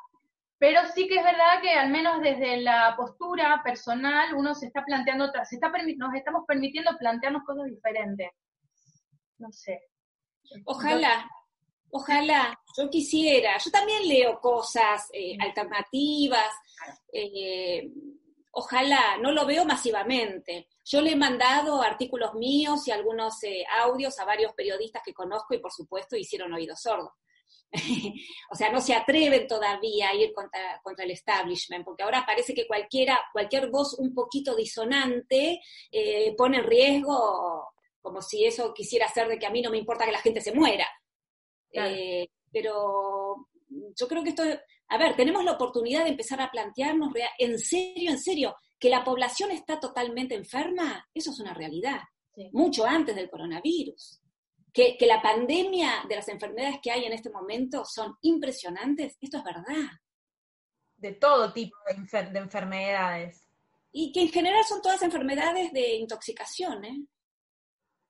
pero 0.64 0.80
sí 0.96 1.10
que 1.10 1.18
es 1.18 1.24
verdad 1.26 1.62
que 1.62 1.72
al 1.72 1.90
menos 1.90 2.22
desde 2.22 2.62
la 2.62 2.96
postura 2.96 3.62
personal 3.62 4.34
uno 4.34 4.56
se 4.56 4.68
está 4.68 4.82
planteando 4.86 5.26
otras, 5.26 5.50
se 5.50 5.56
está 5.56 5.70
nos 5.98 6.16
estamos 6.16 6.46
permitiendo 6.48 6.98
plantearnos 6.98 7.44
cosas 7.44 7.66
diferentes. 7.66 8.30
No 9.40 9.52
sé. 9.52 9.82
Ojalá, 10.64 11.30
ojalá, 11.92 12.58
yo 12.78 12.90
quisiera, 12.90 13.58
yo 13.58 13.72
también 13.72 14.08
leo 14.08 14.40
cosas 14.40 15.10
eh, 15.12 15.36
alternativas, 15.38 16.50
eh, 17.12 17.90
ojalá, 18.52 19.18
no 19.18 19.32
lo 19.32 19.46
veo 19.46 19.66
masivamente. 19.66 20.68
Yo 20.86 21.02
le 21.02 21.12
he 21.12 21.16
mandado 21.16 21.82
artículos 21.82 22.34
míos 22.36 22.88
y 22.88 22.92
algunos 22.92 23.44
eh, 23.44 23.66
audios 23.82 24.18
a 24.20 24.26
varios 24.26 24.54
periodistas 24.54 25.02
que 25.04 25.14
conozco 25.14 25.54
y 25.54 25.60
por 25.60 25.72
supuesto 25.72 26.16
hicieron 26.16 26.54
oídos 26.54 26.82
sordos. 26.82 27.14
o 28.52 28.56
sea, 28.56 28.72
no 28.72 28.80
se 28.80 28.94
atreven 28.94 29.48
todavía 29.48 30.10
a 30.10 30.16
ir 30.16 30.32
contra, 30.34 30.80
contra, 30.84 31.06
el 31.06 31.12
establishment, 31.12 31.84
porque 31.84 32.04
ahora 32.04 32.24
parece 32.26 32.54
que 32.54 32.68
cualquiera, 32.68 33.20
cualquier 33.32 33.70
voz 33.72 33.96
un 33.98 34.14
poquito 34.14 34.56
disonante 34.56 35.60
eh, 35.92 36.36
pone 36.38 36.58
en 36.58 36.66
riesgo, 36.66 37.74
como 38.00 38.22
si 38.22 38.46
eso 38.46 38.74
quisiera 38.74 39.08
hacer 39.08 39.28
de 39.28 39.40
que 39.40 39.48
a 39.48 39.50
mí 39.50 39.62
no 39.62 39.72
me 39.72 39.80
importa 39.80 40.06
que 40.06 40.12
la 40.12 40.22
gente 40.22 40.42
se 40.42 40.54
muera. 40.54 40.88
Eh, 41.72 42.28
pero 42.52 43.48
yo 43.96 44.08
creo 44.08 44.24
que 44.24 44.30
esto, 44.30 44.44
a 44.94 44.98
ver, 44.98 45.16
tenemos 45.16 45.44
la 45.44 45.54
oportunidad 45.54 46.04
de 46.04 46.12
empezar 46.12 46.40
a 46.42 46.52
plantearnos, 46.52 47.12
en 47.40 47.58
serio, 47.58 48.12
en 48.12 48.20
serio, 48.20 48.56
que 48.80 48.90
la 48.90 49.04
población 49.04 49.52
está 49.52 49.80
totalmente 49.80 50.36
enferma, 50.36 51.08
eso 51.14 51.32
es 51.32 51.40
una 51.40 51.54
realidad, 51.54 52.02
mucho 52.52 52.86
antes 52.86 53.16
del 53.16 53.30
coronavirus 53.30 54.24
que, 54.74 54.98
la 55.02 55.22
pandemia 55.22 56.04
de 56.10 56.16
las 56.16 56.28
enfermedades 56.28 56.80
que 56.82 56.92
hay 56.92 57.06
en 57.06 57.14
este 57.14 57.30
momento 57.30 57.86
son 57.86 58.18
impresionantes, 58.22 59.18
esto 59.22 59.38
es 59.38 59.44
verdad. 59.44 59.90
De 60.98 61.14
todo 61.14 61.54
tipo 61.54 61.78
de, 61.88 62.40
enfermedades. 62.40 63.48
Y 63.92 64.12
que 64.12 64.22
en 64.22 64.30
general 64.30 64.64
son 64.66 64.82
todas 64.82 65.04
enfermedades 65.04 65.72
de 65.72 65.96
intoxicación, 65.98 66.84
¿eh? 66.86 67.06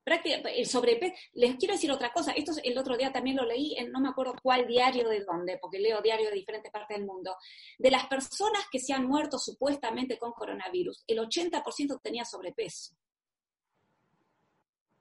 El 0.06 0.66
sobrepeso, 0.68 1.14
les 1.34 1.56
quiero 1.56 1.76
decir 1.76 1.90
otra 1.92 2.12
cosa, 2.12 2.34
esto 2.34 2.52
el 2.64 2.78
otro 2.78 2.98
día 2.98 3.14
también 3.14 3.38
lo 3.38 3.46
leí 3.46 3.76
en 3.78 3.90
no 3.90 4.02
me 4.02 4.10
acuerdo 4.10 4.36
cuál 4.42 4.68
diario 4.68 5.08
de 5.08 5.24
dónde, 5.24 5.58
porque 5.58 5.80
leo 5.80 6.02
diarios 6.02 6.30
de 6.30 6.36
diferentes 6.36 6.72
partes 6.72 6.98
del 6.98 7.06
mundo. 7.06 7.38
De 7.78 7.90
las 7.90 8.08
personas 8.08 8.66
que 8.70 8.80
se 8.80 8.94
han 8.94 9.08
muerto 9.08 9.38
supuestamente 9.38 10.18
con 10.18 10.34
coronavirus, 10.34 11.04
el 11.08 11.20
80% 11.20 12.02
tenía 12.02 12.26
sobrepeso. 12.26 12.94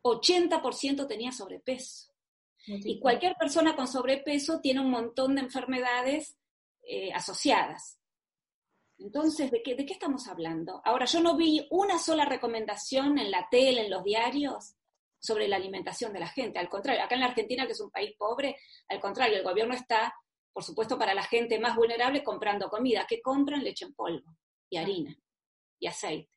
80% 0.03 1.07
tenía 1.07 1.33
sobrepeso. 1.33 2.13
Y 2.67 3.01
cualquier 3.01 3.35
persona 3.35 3.75
con 3.75 3.89
sobrepeso 3.89 4.61
tiene 4.61 4.81
un 4.81 4.91
montón 4.91 5.35
de 5.35 5.41
enfermedades 5.41 6.37
eh, 6.85 7.13
asociadas. 7.13 7.99
Entonces, 8.99 9.51
¿de 9.51 9.65
qué, 9.65 9.75
¿de 9.75 9.85
qué 9.85 9.95
estamos 9.95 10.29
hablando? 10.29 10.81
Ahora, 10.85 11.07
yo 11.07 11.21
no 11.21 11.37
vi 11.37 11.67
una 11.71 11.99
sola 11.99 12.25
recomendación 12.25 13.19
en 13.19 13.33
la 13.33 13.49
tele, 13.51 13.85
en 13.85 13.91
los 13.91 14.05
diarios, 14.05 14.77
sobre 15.23 15.47
la 15.47 15.57
alimentación 15.57 16.13
de 16.13 16.21
la 16.21 16.27
gente. 16.27 16.59
Al 16.59 16.69
contrario, 16.69 17.03
acá 17.03 17.15
en 17.15 17.21
la 17.21 17.29
Argentina, 17.29 17.65
que 17.65 17.73
es 17.73 17.81
un 17.81 17.91
país 17.91 18.15
pobre, 18.19 18.57
al 18.89 19.01
contrario, 19.01 19.39
el 19.39 19.45
gobierno 19.45 19.73
está, 19.73 20.13
por 20.53 20.65
supuesto, 20.65 20.99
para 20.99 21.15
la 21.15 21.23
gente 21.23 21.61
más 21.61 21.77
vulnerable 21.77 22.25
comprando 22.25 22.69
comida. 22.69 23.07
¿Qué 23.09 23.23
compran? 23.23 23.63
Leche 23.63 23.85
en 23.85 23.95
polvo 23.95 24.37
y 24.69 24.77
harina 24.79 25.17
y 25.79 25.87
aceite. 25.87 26.33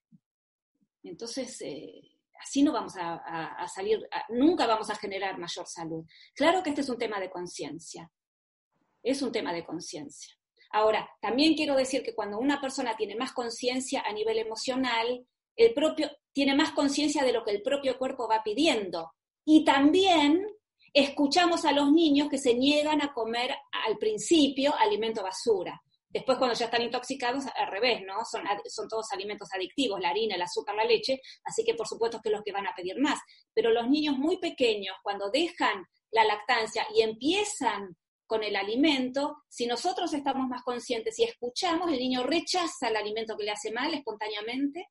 Entonces, 1.03 1.59
eh, 1.61 2.01
así 2.39 2.61
no 2.61 2.71
vamos 2.71 2.93
a, 2.97 3.67
salir, 3.67 4.07
nunca 4.29 4.67
vamos 4.67 4.89
a 4.91 4.95
generar 4.95 5.37
mayor 5.39 5.65
salud. 5.67 6.05
Claro 6.35 6.61
que 6.61 6.69
este 6.69 6.81
es 6.81 6.89
un 6.89 6.97
tema 6.97 7.19
de 7.19 7.31
conciencia, 7.31 8.11
es 9.01 9.21
un 9.21 9.31
tema 9.31 9.51
de 9.51 9.65
conciencia. 9.65 10.35
Ahora, 10.71 11.09
también 11.21 11.55
quiero 11.55 11.75
decir 11.75 12.03
que 12.03 12.13
cuando 12.13 12.37
una 12.37 12.61
persona 12.61 12.95
tiene 12.95 13.15
más 13.15 13.31
conciencia 13.31 14.01
a 14.05 14.13
nivel 14.13 14.37
emocional, 14.37 15.25
el 15.55 15.73
propio, 15.73 16.09
tiene 16.31 16.55
más 16.55 16.71
conciencia 16.71 17.23
de 17.23 17.31
lo 17.31 17.43
que 17.43 17.51
el 17.51 17.61
propio 17.61 17.97
cuerpo 17.97 18.27
va 18.27 18.43
pidiendo. 18.43 19.13
Y 19.45 19.63
también 19.63 20.45
escuchamos 20.93 21.65
a 21.65 21.71
los 21.71 21.91
niños 21.91 22.29
que 22.29 22.37
se 22.37 22.53
niegan 22.53 23.01
a 23.01 23.13
comer 23.13 23.55
al 23.85 23.97
principio 23.97 24.75
alimento 24.77 25.23
basura. 25.23 25.81
Después, 26.09 26.37
cuando 26.37 26.55
ya 26.55 26.65
están 26.65 26.81
intoxicados, 26.81 27.43
al 27.53 27.67
revés, 27.67 28.01
¿no? 28.05 28.23
Son, 28.23 28.87
todos 28.87 29.11
alimentos 29.11 29.49
adictivos, 29.53 29.99
la 29.99 30.09
harina, 30.09 30.35
el 30.35 30.41
azúcar, 30.41 30.73
la 30.73 30.85
leche, 30.85 31.19
así 31.43 31.65
que 31.65 31.73
por 31.73 31.87
supuesto 31.87 32.21
que 32.23 32.29
los 32.29 32.41
que 32.41 32.53
van 32.53 32.65
a 32.67 32.73
pedir 32.73 32.97
más. 33.01 33.19
Pero 33.53 33.71
los 33.71 33.89
niños 33.89 34.17
muy 34.17 34.37
pequeños, 34.37 34.95
cuando 35.03 35.29
dejan 35.29 35.85
la 36.11 36.23
lactancia 36.23 36.87
y 36.95 37.01
empiezan 37.01 37.97
con 38.25 38.43
el 38.43 38.55
alimento, 38.55 39.43
si 39.49 39.67
nosotros 39.67 40.13
estamos 40.13 40.47
más 40.47 40.63
conscientes 40.63 41.19
y 41.19 41.25
escuchamos, 41.25 41.91
el 41.91 41.99
niño 41.99 42.23
rechaza 42.23 42.87
el 42.87 42.95
alimento 42.95 43.35
que 43.35 43.43
le 43.43 43.51
hace 43.51 43.73
mal 43.73 43.93
espontáneamente 43.93 44.87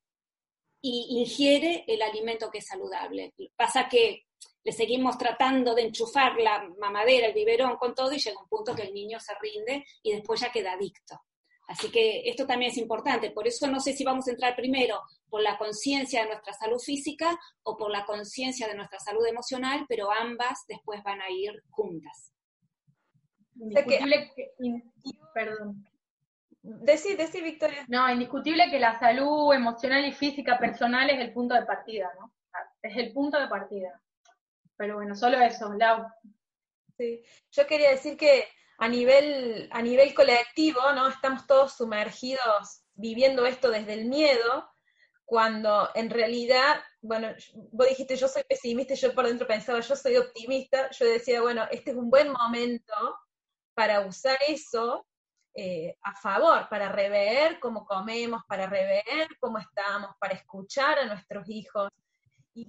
y 0.87 1.19
ingiere 1.19 1.83
el 1.87 1.99
alimento 2.03 2.51
que 2.51 2.59
es 2.59 2.67
saludable. 2.67 3.33
Pasa 3.55 3.89
que 3.89 4.27
le 4.63 4.71
seguimos 4.71 5.17
tratando 5.17 5.73
de 5.73 5.81
enchufar 5.81 6.39
la 6.39 6.69
mamadera, 6.79 7.25
el 7.25 7.33
biberón 7.33 7.75
con 7.77 7.95
todo 7.95 8.11
y 8.13 8.19
llega 8.19 8.39
un 8.39 8.47
punto 8.47 8.75
que 8.75 8.83
el 8.83 8.93
niño 8.93 9.19
se 9.19 9.33
rinde 9.41 9.83
y 10.03 10.11
después 10.11 10.41
ya 10.41 10.51
queda 10.51 10.73
adicto. 10.73 11.19
Así 11.67 11.89
que 11.89 12.29
esto 12.29 12.45
también 12.45 12.69
es 12.69 12.77
importante. 12.77 13.31
Por 13.31 13.47
eso 13.47 13.67
no 13.67 13.79
sé 13.79 13.93
si 13.93 14.03
vamos 14.03 14.27
a 14.27 14.31
entrar 14.31 14.55
primero 14.55 15.01
por 15.27 15.41
la 15.41 15.57
conciencia 15.57 16.21
de 16.21 16.27
nuestra 16.27 16.53
salud 16.53 16.79
física 16.79 17.35
o 17.63 17.75
por 17.75 17.89
la 17.89 18.05
conciencia 18.05 18.67
de 18.67 18.75
nuestra 18.75 18.99
salud 18.99 19.25
emocional, 19.25 19.87
pero 19.89 20.11
ambas 20.11 20.65
después 20.67 21.01
van 21.01 21.19
a 21.19 21.31
ir 21.31 21.63
juntas. 21.71 22.31
Que, 23.57 24.83
perdón. 25.33 25.83
Decí, 26.67 27.15
decí, 27.15 27.41
Victoria. 27.41 27.85
No, 27.87 28.09
indiscutible 28.09 28.71
que 28.71 28.79
la 28.79 28.97
salud 28.97 29.53
emocional 29.53 30.03
y 30.03 30.11
física 30.11 30.57
personal 30.57 31.07
es 31.11 31.19
el 31.19 31.31
punto 31.31 31.53
de 31.53 31.63
partida, 31.63 32.11
¿no? 32.19 32.33
Es 32.81 32.97
el 32.97 33.13
punto 33.13 33.39
de 33.39 33.47
partida. 33.47 34.01
Pero 34.75 34.95
bueno, 34.95 35.15
solo 35.15 35.39
eso, 35.39 35.71
Lau. 35.73 36.07
Sí, 36.97 37.21
yo 37.51 37.67
quería 37.67 37.91
decir 37.91 38.17
que 38.17 38.47
a 38.79 38.87
nivel, 38.87 39.69
a 39.71 39.81
nivel 39.83 40.15
colectivo, 40.15 40.81
¿no? 40.93 41.07
Estamos 41.07 41.45
todos 41.45 41.73
sumergidos 41.73 42.81
viviendo 42.95 43.45
esto 43.45 43.69
desde 43.69 43.93
el 43.93 44.05
miedo, 44.05 44.67
cuando 45.23 45.89
en 45.93 46.09
realidad, 46.09 46.81
bueno, 46.99 47.27
vos 47.73 47.89
dijiste 47.89 48.15
yo 48.15 48.27
soy 48.27 48.43
pesimista 48.43 48.95
yo 48.95 49.13
por 49.13 49.27
dentro 49.27 49.45
pensaba 49.45 49.79
yo 49.81 49.95
soy 49.95 50.17
optimista, 50.17 50.89
yo 50.91 51.05
decía, 51.05 51.41
bueno, 51.41 51.67
este 51.69 51.91
es 51.91 51.97
un 51.97 52.09
buen 52.09 52.31
momento 52.31 52.93
para 53.75 54.01
usar 54.01 54.37
eso 54.47 55.05
eh, 55.55 55.97
a 56.01 56.13
favor, 56.15 56.67
para 56.69 56.91
rever 56.91 57.59
cómo 57.59 57.85
comemos, 57.85 58.43
para 58.45 58.67
rever 58.67 59.27
cómo 59.39 59.57
estamos, 59.57 60.11
para 60.19 60.33
escuchar 60.33 60.99
a 60.99 61.05
nuestros 61.05 61.49
hijos. 61.49 61.89
Y 62.53 62.67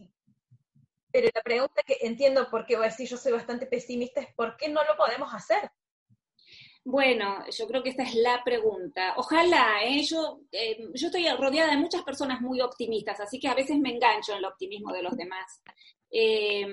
pero 1.16 1.30
la 1.34 1.42
pregunta 1.42 1.82
que 1.86 1.96
entiendo 2.02 2.50
por 2.50 2.66
qué 2.66 2.76
voy 2.76 2.84
a 2.84 2.90
decir 2.90 3.08
yo 3.08 3.16
soy 3.16 3.32
bastante 3.32 3.64
pesimista 3.64 4.20
es 4.20 4.34
¿por 4.34 4.54
qué 4.58 4.68
no 4.68 4.84
lo 4.84 4.98
podemos 4.98 5.32
hacer? 5.32 5.70
Bueno, 6.84 7.42
yo 7.50 7.66
creo 7.66 7.82
que 7.82 7.88
esta 7.88 8.02
es 8.02 8.14
la 8.16 8.44
pregunta. 8.44 9.14
Ojalá, 9.16 9.82
¿eh? 9.82 10.02
yo, 10.02 10.40
eh, 10.52 10.78
yo 10.94 11.06
estoy 11.06 11.26
rodeada 11.30 11.70
de 11.70 11.78
muchas 11.78 12.02
personas 12.02 12.42
muy 12.42 12.60
optimistas, 12.60 13.18
así 13.18 13.40
que 13.40 13.48
a 13.48 13.54
veces 13.54 13.78
me 13.78 13.94
engancho 13.94 14.32
en 14.32 14.38
el 14.38 14.44
optimismo 14.44 14.92
de 14.92 15.02
los 15.02 15.16
demás. 15.16 15.62
Eh, 16.10 16.70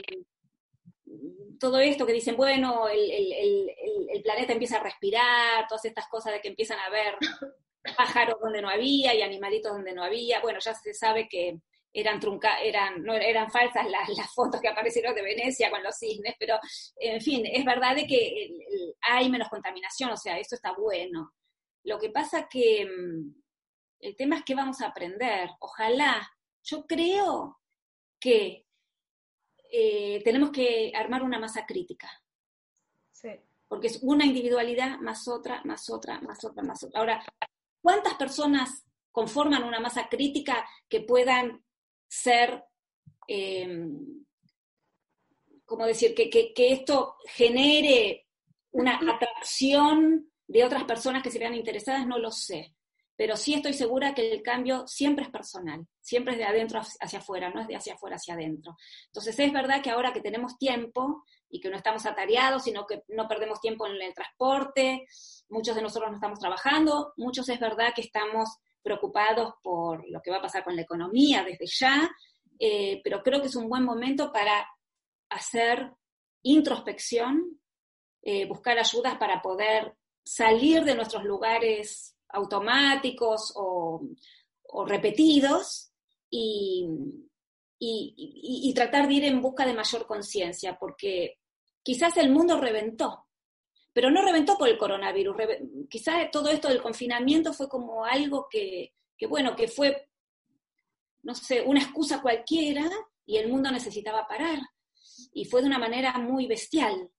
todo 1.60 1.80
esto 1.80 2.06
que 2.06 2.14
dicen, 2.14 2.36
bueno, 2.36 2.88
el, 2.90 3.12
el, 3.12 4.22
planeta 4.24 4.54
empieza 4.54 4.78
a 4.78 4.84
respirar, 4.84 5.68
todas 5.68 5.86
estas 5.86 6.08
cosas 6.08 6.34
de 6.34 6.42
que 6.42 6.48
empiezan 6.48 6.80
a 6.80 6.86
haber 6.86 7.16
pájaros 7.98 8.38
donde 8.42 8.62
no 8.62 8.70
había 8.70 9.14
y 9.14 9.22
animalitos 9.22 9.74
donde 9.74 9.94
no 9.94 10.04
había, 10.04 10.40
bueno, 10.42 10.60
ya 10.60 10.74
se 10.74 10.94
sabe 10.94 11.28
que 11.28 11.60
eran, 11.94 12.20
trunca, 12.20 12.60
eran, 12.60 13.04
no, 13.04 13.14
eran 13.14 13.52
falsas 13.52 13.90
las, 13.90 14.10
las, 14.10 14.34
fotos 14.34 14.62
que 14.62 14.70
aparecieron 14.70 15.14
de 15.14 15.22
Venecia 15.22 15.70
con 15.70 15.84
los 15.84 15.96
cisnes, 15.98 16.36
pero 16.40 16.58
en 16.96 17.22
fin, 17.22 17.46
es 17.46 17.64
verdad 17.66 17.96
de 17.96 18.08
que 18.08 18.50
hay 19.02 19.30
menos 19.30 19.50
contaminación, 19.50 20.12
o 20.12 20.18
sea, 20.18 20.40
eso 20.40 20.56
está 20.56 20.74
bueno. 20.74 21.34
Lo 21.84 22.00
que 22.00 22.10
pasa 22.10 22.48
que 22.50 22.86
mm, 22.86 23.44
el 24.00 24.16
tema 24.16 24.38
es 24.38 24.44
que 24.44 24.56
vamos 24.56 24.82
a 24.82 24.88
aprender. 24.88 25.50
Ojalá, 25.60 26.28
yo 26.64 26.86
creo 26.86 27.60
que 28.20 28.66
eh, 29.76 30.22
tenemos 30.24 30.52
que 30.52 30.92
armar 30.96 31.24
una 31.24 31.40
masa 31.40 31.66
crítica. 31.66 32.08
Sí. 33.12 33.30
Porque 33.68 33.88
es 33.88 33.98
una 34.04 34.24
individualidad 34.24 35.00
más 35.00 35.28
otra, 35.28 35.64
más 35.66 35.90
otra, 35.90 36.22
más 36.22 36.44
otra, 36.46 36.62
más 36.62 36.84
otra. 36.84 37.00
Ahora, 37.00 37.26
¿cuántas 37.82 38.14
personas 38.14 38.86
conforman 39.12 39.64
una 39.64 39.80
masa 39.80 40.08
crítica 40.10 40.64
que 40.88 41.02
puedan 41.02 41.66
ser, 42.08 42.64
eh, 43.28 43.90
como 45.66 45.88
decir, 45.88 46.14
que, 46.14 46.30
que, 46.30 46.54
esto 46.56 47.16
genere 47.26 48.28
una 48.74 49.00
atracción 49.00 50.32
de 50.46 50.64
otras 50.64 50.84
personas 50.84 51.24
que 51.24 51.32
se 51.32 51.40
vean 51.40 51.56
interesadas? 51.56 52.06
No 52.06 52.20
lo 52.20 52.30
sé 52.30 52.76
pero 53.15 53.36
sí 53.36 53.54
estoy 53.54 53.73
segura 53.73 54.13
que 54.13 54.32
el 54.32 54.41
cambio 54.41 54.88
siempre 54.88 55.26
es 55.26 55.32
personal, 55.32 55.86
siempre 55.99 56.34
es 56.34 56.39
de 56.39 56.45
adentro 56.45 56.82
hacia 56.99 57.19
afuera, 57.19 57.49
no 57.49 57.62
es 57.62 57.67
de 57.67 57.76
hacia 57.76 57.93
afuera 57.93 58.15
hacia 58.15 58.34
adentro. 58.34 58.76
Entonces 59.08 59.38
es 59.38 59.54
verdad 59.54 59.82
que 59.82 59.91
ahora 59.91 60.13
que 60.13 60.21
tenemos 60.21 60.58
tiempo 60.58 61.23
y 61.49 61.60
que 61.60 61.69
no 61.69 61.78
estamos 61.78 62.06
atareados, 62.06 62.63
sino 62.63 62.88
que 62.88 63.04
no 63.10 63.28
perdemos 63.28 63.62
tiempo 63.62 63.86
en 63.86 64.02
el 64.02 64.13
transporte, 64.13 65.06
muchos 65.49 65.76
de 65.76 65.84
nosotros 65.84 66.10
no 66.10 66.17
estamos 66.17 66.39
trabajando, 66.39 67.13
muchos 67.17 67.47
es 67.49 67.60
verdad 67.60 67.93
que 67.95 68.02
estamos 68.02 68.58
preocupados 68.82 69.54
por 69.62 70.04
lo 70.10 70.21
que 70.21 70.32
va 70.32 70.38
a 70.38 70.41
pasar 70.41 70.63
con 70.63 70.76
la 70.76 70.82
economía 70.82 71.43
desde 71.43 71.67
ya, 71.67 72.10
eh, 72.60 72.99
pero 73.04 73.21
creo 73.21 73.41
que 73.41 73.47
es 73.47 73.56
un 73.56 73.69
buen 73.69 73.84
momento 73.84 74.32
para 74.32 74.67
hacer 75.30 75.91
introspección, 76.41 77.60
eh, 78.21 78.45
buscar 78.45 78.78
ayudas 78.78 79.17
para 79.17 79.41
poder 79.41 79.95
salir 80.23 80.84
de 80.84 80.95
nuestros 80.95 81.23
lugares 81.23 82.15
automáticos 82.34 83.54
o, 83.56 84.02
repetidos 84.86 85.91
y, 86.30 86.88
y, 87.80 88.74
tratar 88.74 89.08
de 89.08 89.13
ir 89.13 89.26
en 89.26 89.41
busca 89.41 89.65
de 89.65 89.74
mayor 89.74 90.08
conciencia, 90.08 90.78
porque 90.80 91.38
quizás 91.84 92.17
el 92.17 92.32
mundo 92.32 92.60
reventó, 92.60 93.28
pero 93.93 94.10
no 94.10 94.24
reventó 94.24 94.58
por 94.58 94.67
el 94.67 94.78
coronavirus, 94.78 95.36
quizás 95.88 96.32
todo 96.32 96.50
esto 96.50 96.69
del 96.69 96.82
confinamiento 96.82 97.54
fue 97.54 97.69
como 97.69 98.04
algo 98.04 98.48
que, 98.50 98.93
bueno, 99.30 99.56
que 99.56 99.67
fue, 99.67 100.10
no 101.22 101.36
sé, 101.36 101.62
una 101.62 101.82
excusa 101.82 102.22
cualquiera 102.22 102.89
y 103.26 103.38
el 103.38 103.50
mundo 103.50 103.69
necesitaba 103.72 104.28
parar. 104.28 104.60
Y 105.34 105.46
fue 105.46 105.62
de 105.62 105.67
una 105.67 105.78
manera 105.78 106.17
muy 106.17 106.48
bestial 106.48 107.12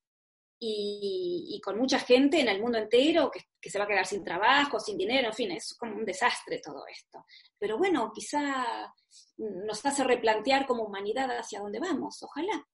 y, 0.66 1.60
con 1.62 1.78
mucha 1.78 1.98
gente 1.98 2.40
en 2.40 2.48
el 2.48 2.60
mundo 2.60 2.78
entero 2.78 3.30
que, 3.30 3.70
se 3.70 3.78
va 3.78 3.84
a 3.84 3.88
quedar 3.88 4.06
sin 4.06 4.24
trabajo, 4.24 4.80
sin 4.80 4.96
dinero, 4.96 5.28
en 5.28 5.34
fin, 5.34 5.50
es 5.52 5.74
como 5.74 5.96
un 5.96 6.04
desastre 6.04 6.60
todo 6.62 6.86
esto. 6.86 7.24
Pero 7.58 7.78
bueno, 7.78 8.12
quizá 8.14 8.92
nos 9.36 9.84
hace 9.84 10.04
replantear 10.04 10.66
como 10.66 10.84
humanidad 10.84 11.30
hacia 11.38 11.60
dónde 11.60 11.80
vamos, 11.80 12.22
ojalá. 12.22 12.66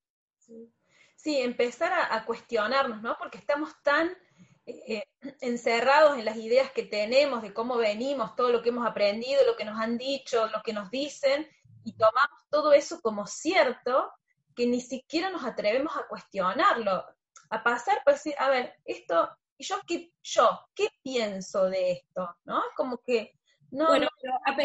Sí, 1.17 1.39
empezar 1.39 1.93
a, 1.93 2.25
cuestionarnos, 2.25 3.03
¿no? 3.03 3.17
Porque 3.19 3.39
estamos 3.39 3.71
tan 3.83 4.09
eh, 4.67 4.83
eh, 4.89 5.05
encerrados 5.41 6.19
en 6.19 6.25
las 6.25 6.37
ideas 6.37 6.73
que 6.73 6.85
tenemos 6.85 7.43
de 7.43 7.53
cómo 7.53 7.77
venimos, 7.77 8.35
todo 8.37 8.51
lo 8.51 8.63
que 8.63 8.71
hemos 8.71 8.87
aprendido, 8.87 9.45
lo 9.47 9.57
que 9.57 9.65
nos 9.65 9.79
han 9.79 9.99
dicho, 9.99 10.47
lo 10.47 10.63
que 10.63 10.73
nos 10.73 10.91
dicen, 10.91 11.49
y 11.85 11.93
tomamos 11.93 12.49
todo 12.51 12.73
eso 12.73 13.01
como 13.01 13.27
cierto, 13.27 14.11
que 14.57 14.67
ni 14.67 14.81
siquiera 14.81 15.31
nos 15.31 15.45
atrevemos 15.45 15.97
a 15.97 16.07
cuestionarlo 16.09 17.05
a 17.51 17.63
pasar 17.63 18.03
por 18.05 18.15
decir, 18.15 18.35
a 18.39 18.49
ver, 18.49 18.75
esto, 18.85 19.29
¿y 19.59 19.65
yo 19.65 19.77
qué, 19.87 20.13
yo, 20.23 20.61
qué 20.75 20.89
pienso 21.03 21.69
de 21.69 21.93
esto? 21.93 22.37
¿No? 22.45 22.63
Como 22.77 22.99
que... 22.99 23.33
No, 23.73 23.87
bueno, 23.87 24.09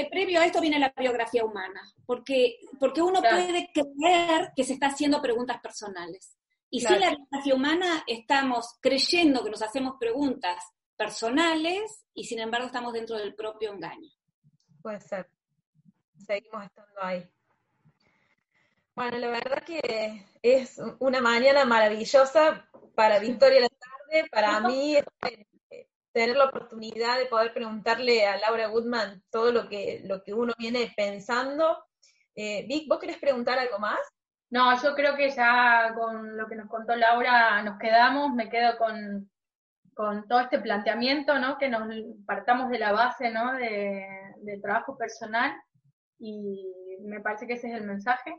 previo 0.10 0.39
a 0.39 0.45
esto 0.48 0.60
viene 0.60 0.80
la 0.80 0.91
biografía 0.98 1.45
humana, 1.45 1.80
porque, 2.08 2.58
porque 2.80 3.04
uno 3.04 3.21
puede 3.21 3.69
creer 3.71 4.52
que 4.56 4.63
se 4.63 4.74
está 4.74 4.88
haciendo 4.88 5.21
preguntas 5.21 5.60
personales. 5.62 6.36
Y 6.71 6.82
sin 6.82 7.00
la 7.00 7.12
biografía 7.12 7.54
humana 7.54 8.04
estamos 8.08 8.78
creyendo 8.82 9.43
que 9.43 9.52
nos 9.52 9.62
hacemos 9.62 9.98
preguntas 10.00 10.58
personales 10.98 12.06
y 12.13 12.24
sin 12.24 12.39
embargo 12.39 12.65
estamos 12.67 12.93
dentro 12.93 13.17
del 13.17 13.36
propio 13.36 13.74
engaño. 13.74 14.10
Puede 14.82 15.00
ser. 15.02 15.30
Seguimos 16.26 16.63
estando 16.63 17.02
ahí. 17.02 17.30
Bueno, 18.95 19.17
la 19.17 19.28
verdad 19.28 19.63
que 19.63 20.26
es 20.41 20.80
una 21.00 21.21
mañana 21.21 21.65
maravillosa 21.65 22.69
para 22.95 23.19
Victoria 23.19 23.62
la 23.62 23.69
tarde, 23.69 24.29
para 24.31 24.60
mí 24.62 24.97
eh, 24.97 25.88
tener 26.12 26.36
la 26.36 26.45
oportunidad 26.45 27.17
de 27.17 27.25
poder 27.25 27.53
preguntarle 27.53 28.25
a 28.25 28.38
Laura 28.38 28.67
Goodman 28.67 29.23
todo 29.29 29.51
lo 29.51 29.67
que, 29.67 30.01
lo 30.05 30.23
que 30.23 30.34
uno 30.34 30.53
viene 30.58 30.93
pensando. 30.95 31.84
Eh, 32.36 32.65
Vic, 32.67 32.88
¿vos 32.88 32.99
querés 32.99 33.17
preguntar 33.17 33.60
algo 33.60 33.79
más? 33.79 33.99
No, 34.49 34.81
yo 34.81 34.95
creo 34.95 35.15
que 35.15 35.29
ya 35.31 35.93
con 35.95 36.38
lo 36.38 36.47
que 36.47 36.55
nos 36.55 36.69
contó 36.69 36.95
Laura 36.95 37.62
nos 37.63 37.77
quedamos, 37.79 38.34
me 38.34 38.49
quedo 38.49 38.77
con, 38.77 39.29
con 39.93 40.27
todo 40.27 40.39
este 40.39 40.60
planteamiento, 40.60 41.38
¿no? 41.39 41.58
Que 41.58 41.67
nos 41.67 41.88
partamos 42.25 42.69
de 42.69 42.79
la 42.79 42.91
base, 42.91 43.31
¿no? 43.31 43.53
De, 43.53 44.05
del 44.38 44.62
trabajo 44.62 44.97
personal 44.97 45.53
y 46.19 46.97
me 47.01 47.19
parece 47.19 47.47
que 47.47 47.53
ese 47.53 47.69
es 47.69 47.75
el 47.75 47.88
mensaje. 47.88 48.36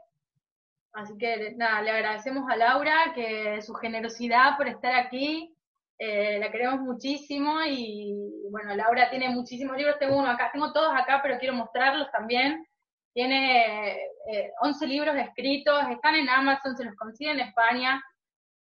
Así 0.97 1.13
que 1.19 1.53
nada, 1.57 1.83
le 1.83 1.91
agradecemos 1.91 2.51
a 2.51 2.57
Laura 2.57 3.13
que 3.15 3.61
su 3.61 3.75
generosidad 3.75 4.57
por 4.57 4.67
estar 4.67 4.95
aquí, 4.95 5.55
eh, 5.99 6.39
la 6.39 6.51
queremos 6.51 6.81
muchísimo 6.81 7.63
y 7.69 8.15
bueno, 8.51 8.75
Laura 8.75 9.11
tiene 9.11 9.29
muchísimos 9.29 9.77
libros, 9.77 9.99
tengo 9.99 10.17
uno 10.17 10.31
acá, 10.31 10.49
tengo 10.51 10.73
todos 10.73 10.95
acá, 10.95 11.21
pero 11.23 11.39
quiero 11.39 11.55
mostrarlos 11.55 12.11
también. 12.11 12.67
Tiene 13.13 13.93
eh, 14.33 14.53
11 14.63 14.87
libros 14.87 15.15
escritos, 15.17 15.85
están 15.91 16.15
en 16.15 16.31
Amazon, 16.31 16.75
se 16.75 16.85
los 16.85 16.95
consigue 16.97 17.31
en 17.31 17.41
España. 17.41 18.03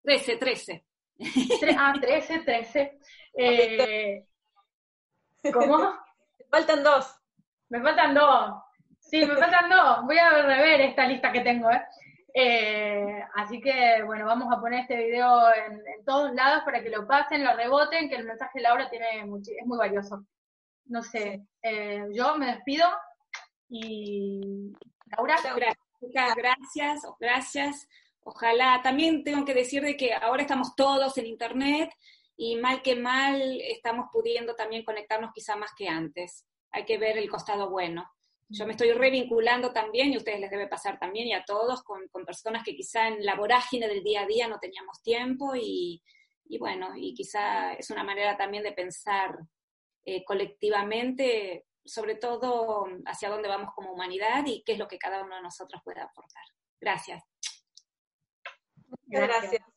13, 0.03 0.35
13. 0.35 0.85
ah, 1.77 1.93
13, 1.99 2.39
13. 2.39 2.99
Eh, 3.39 4.25
¿Cómo? 5.53 5.77
Me 6.39 6.45
faltan 6.49 6.83
dos. 6.83 7.15
Me 7.69 7.79
faltan 7.81 8.15
dos. 8.15 8.63
Sí, 8.99 9.23
me 9.23 9.35
faltan 9.37 9.69
dos. 9.69 10.05
Voy 10.05 10.17
a 10.17 10.29
rever 10.41 10.81
esta 10.81 11.05
lista 11.05 11.31
que 11.31 11.41
tengo, 11.41 11.69
¿eh? 11.69 11.83
Eh, 12.39 13.19
así 13.33 13.59
que, 13.59 14.03
bueno, 14.05 14.27
vamos 14.27 14.53
a 14.55 14.61
poner 14.61 14.81
este 14.81 14.95
video 14.95 15.51
en, 15.55 16.05
todos 16.05 16.31
lados 16.35 16.61
para 16.63 16.83
que 16.83 16.91
lo 16.91 17.07
pasen, 17.07 17.43
lo 17.43 17.55
reboten, 17.55 18.07
que 18.07 18.15
el 18.15 18.27
mensaje 18.27 18.59
de 18.59 18.61
Laura 18.61 18.87
tiene 18.91 19.21
es 19.21 19.65
muy 19.65 19.77
valioso. 19.77 20.23
No 20.85 21.01
sé, 21.01 21.47
eh, 21.63 22.05
yo 22.13 22.37
me 22.37 22.53
despido 22.53 22.85
y 23.69 24.71
Laura. 25.17 25.35
Gracias, 25.99 26.35
gracias, 26.35 27.01
gracias. 27.19 27.87
Ojalá, 28.21 28.81
también 28.83 29.23
tengo 29.23 29.43
que 29.43 29.55
decir 29.55 29.81
de 29.81 29.97
que 29.97 30.13
ahora 30.13 30.43
estamos 30.43 30.75
todos 30.75 31.17
en 31.17 31.25
internet 31.25 31.89
y 32.35 32.57
mal 32.57 32.83
que 32.83 32.95
mal 32.95 33.41
estamos 33.61 34.09
pudiendo 34.13 34.53
también 34.53 34.85
conectarnos 34.85 35.31
quizá 35.33 35.55
más 35.55 35.71
que 35.75 35.87
antes. 35.87 36.45
Hay 36.69 36.85
que 36.85 36.99
ver 36.99 37.17
el 37.17 37.31
costado 37.31 37.71
bueno. 37.71 38.07
Yo 38.49 38.65
me 38.65 38.71
estoy 38.71 38.91
revinculando 38.93 39.73
también, 39.73 40.11
y 40.11 40.15
a 40.15 40.19
ustedes 40.19 40.39
les 40.39 40.51
debe 40.51 40.67
pasar 40.67 40.97
también, 40.99 41.27
y 41.27 41.33
a 41.33 41.43
todos, 41.43 41.83
con, 41.83 42.07
personas 42.25 42.63
que 42.63 42.75
quizá 42.75 43.07
en 43.07 43.25
la 43.25 43.35
vorágine 43.35 43.87
del 43.87 44.03
día 44.03 44.21
a 44.21 44.25
día 44.25 44.47
no 44.47 44.59
teníamos 44.59 45.01
tiempo, 45.01 45.53
y, 45.55 46.01
bueno, 46.59 46.95
y 46.95 47.13
quizá 47.13 47.73
es 47.73 47.89
una 47.89 48.03
manera 48.03 48.37
también 48.37 48.63
de 48.63 48.71
pensar 48.71 49.37
eh, 50.05 50.23
colectivamente, 50.23 51.65
sobre 51.83 52.15
todo 52.15 52.85
hacia 53.05 53.29
dónde 53.29 53.49
vamos 53.49 53.73
como 53.75 53.93
humanidad 53.93 54.45
y 54.45 54.63
qué 54.63 54.73
es 54.73 54.79
lo 54.79 54.87
que 54.87 54.97
cada 54.97 55.23
uno 55.23 55.35
de 55.35 55.41
nosotros 55.41 55.81
puede 55.83 56.01
aportar. 56.01 56.43
Gracias. 56.79 57.23
Gracias. 59.05 59.76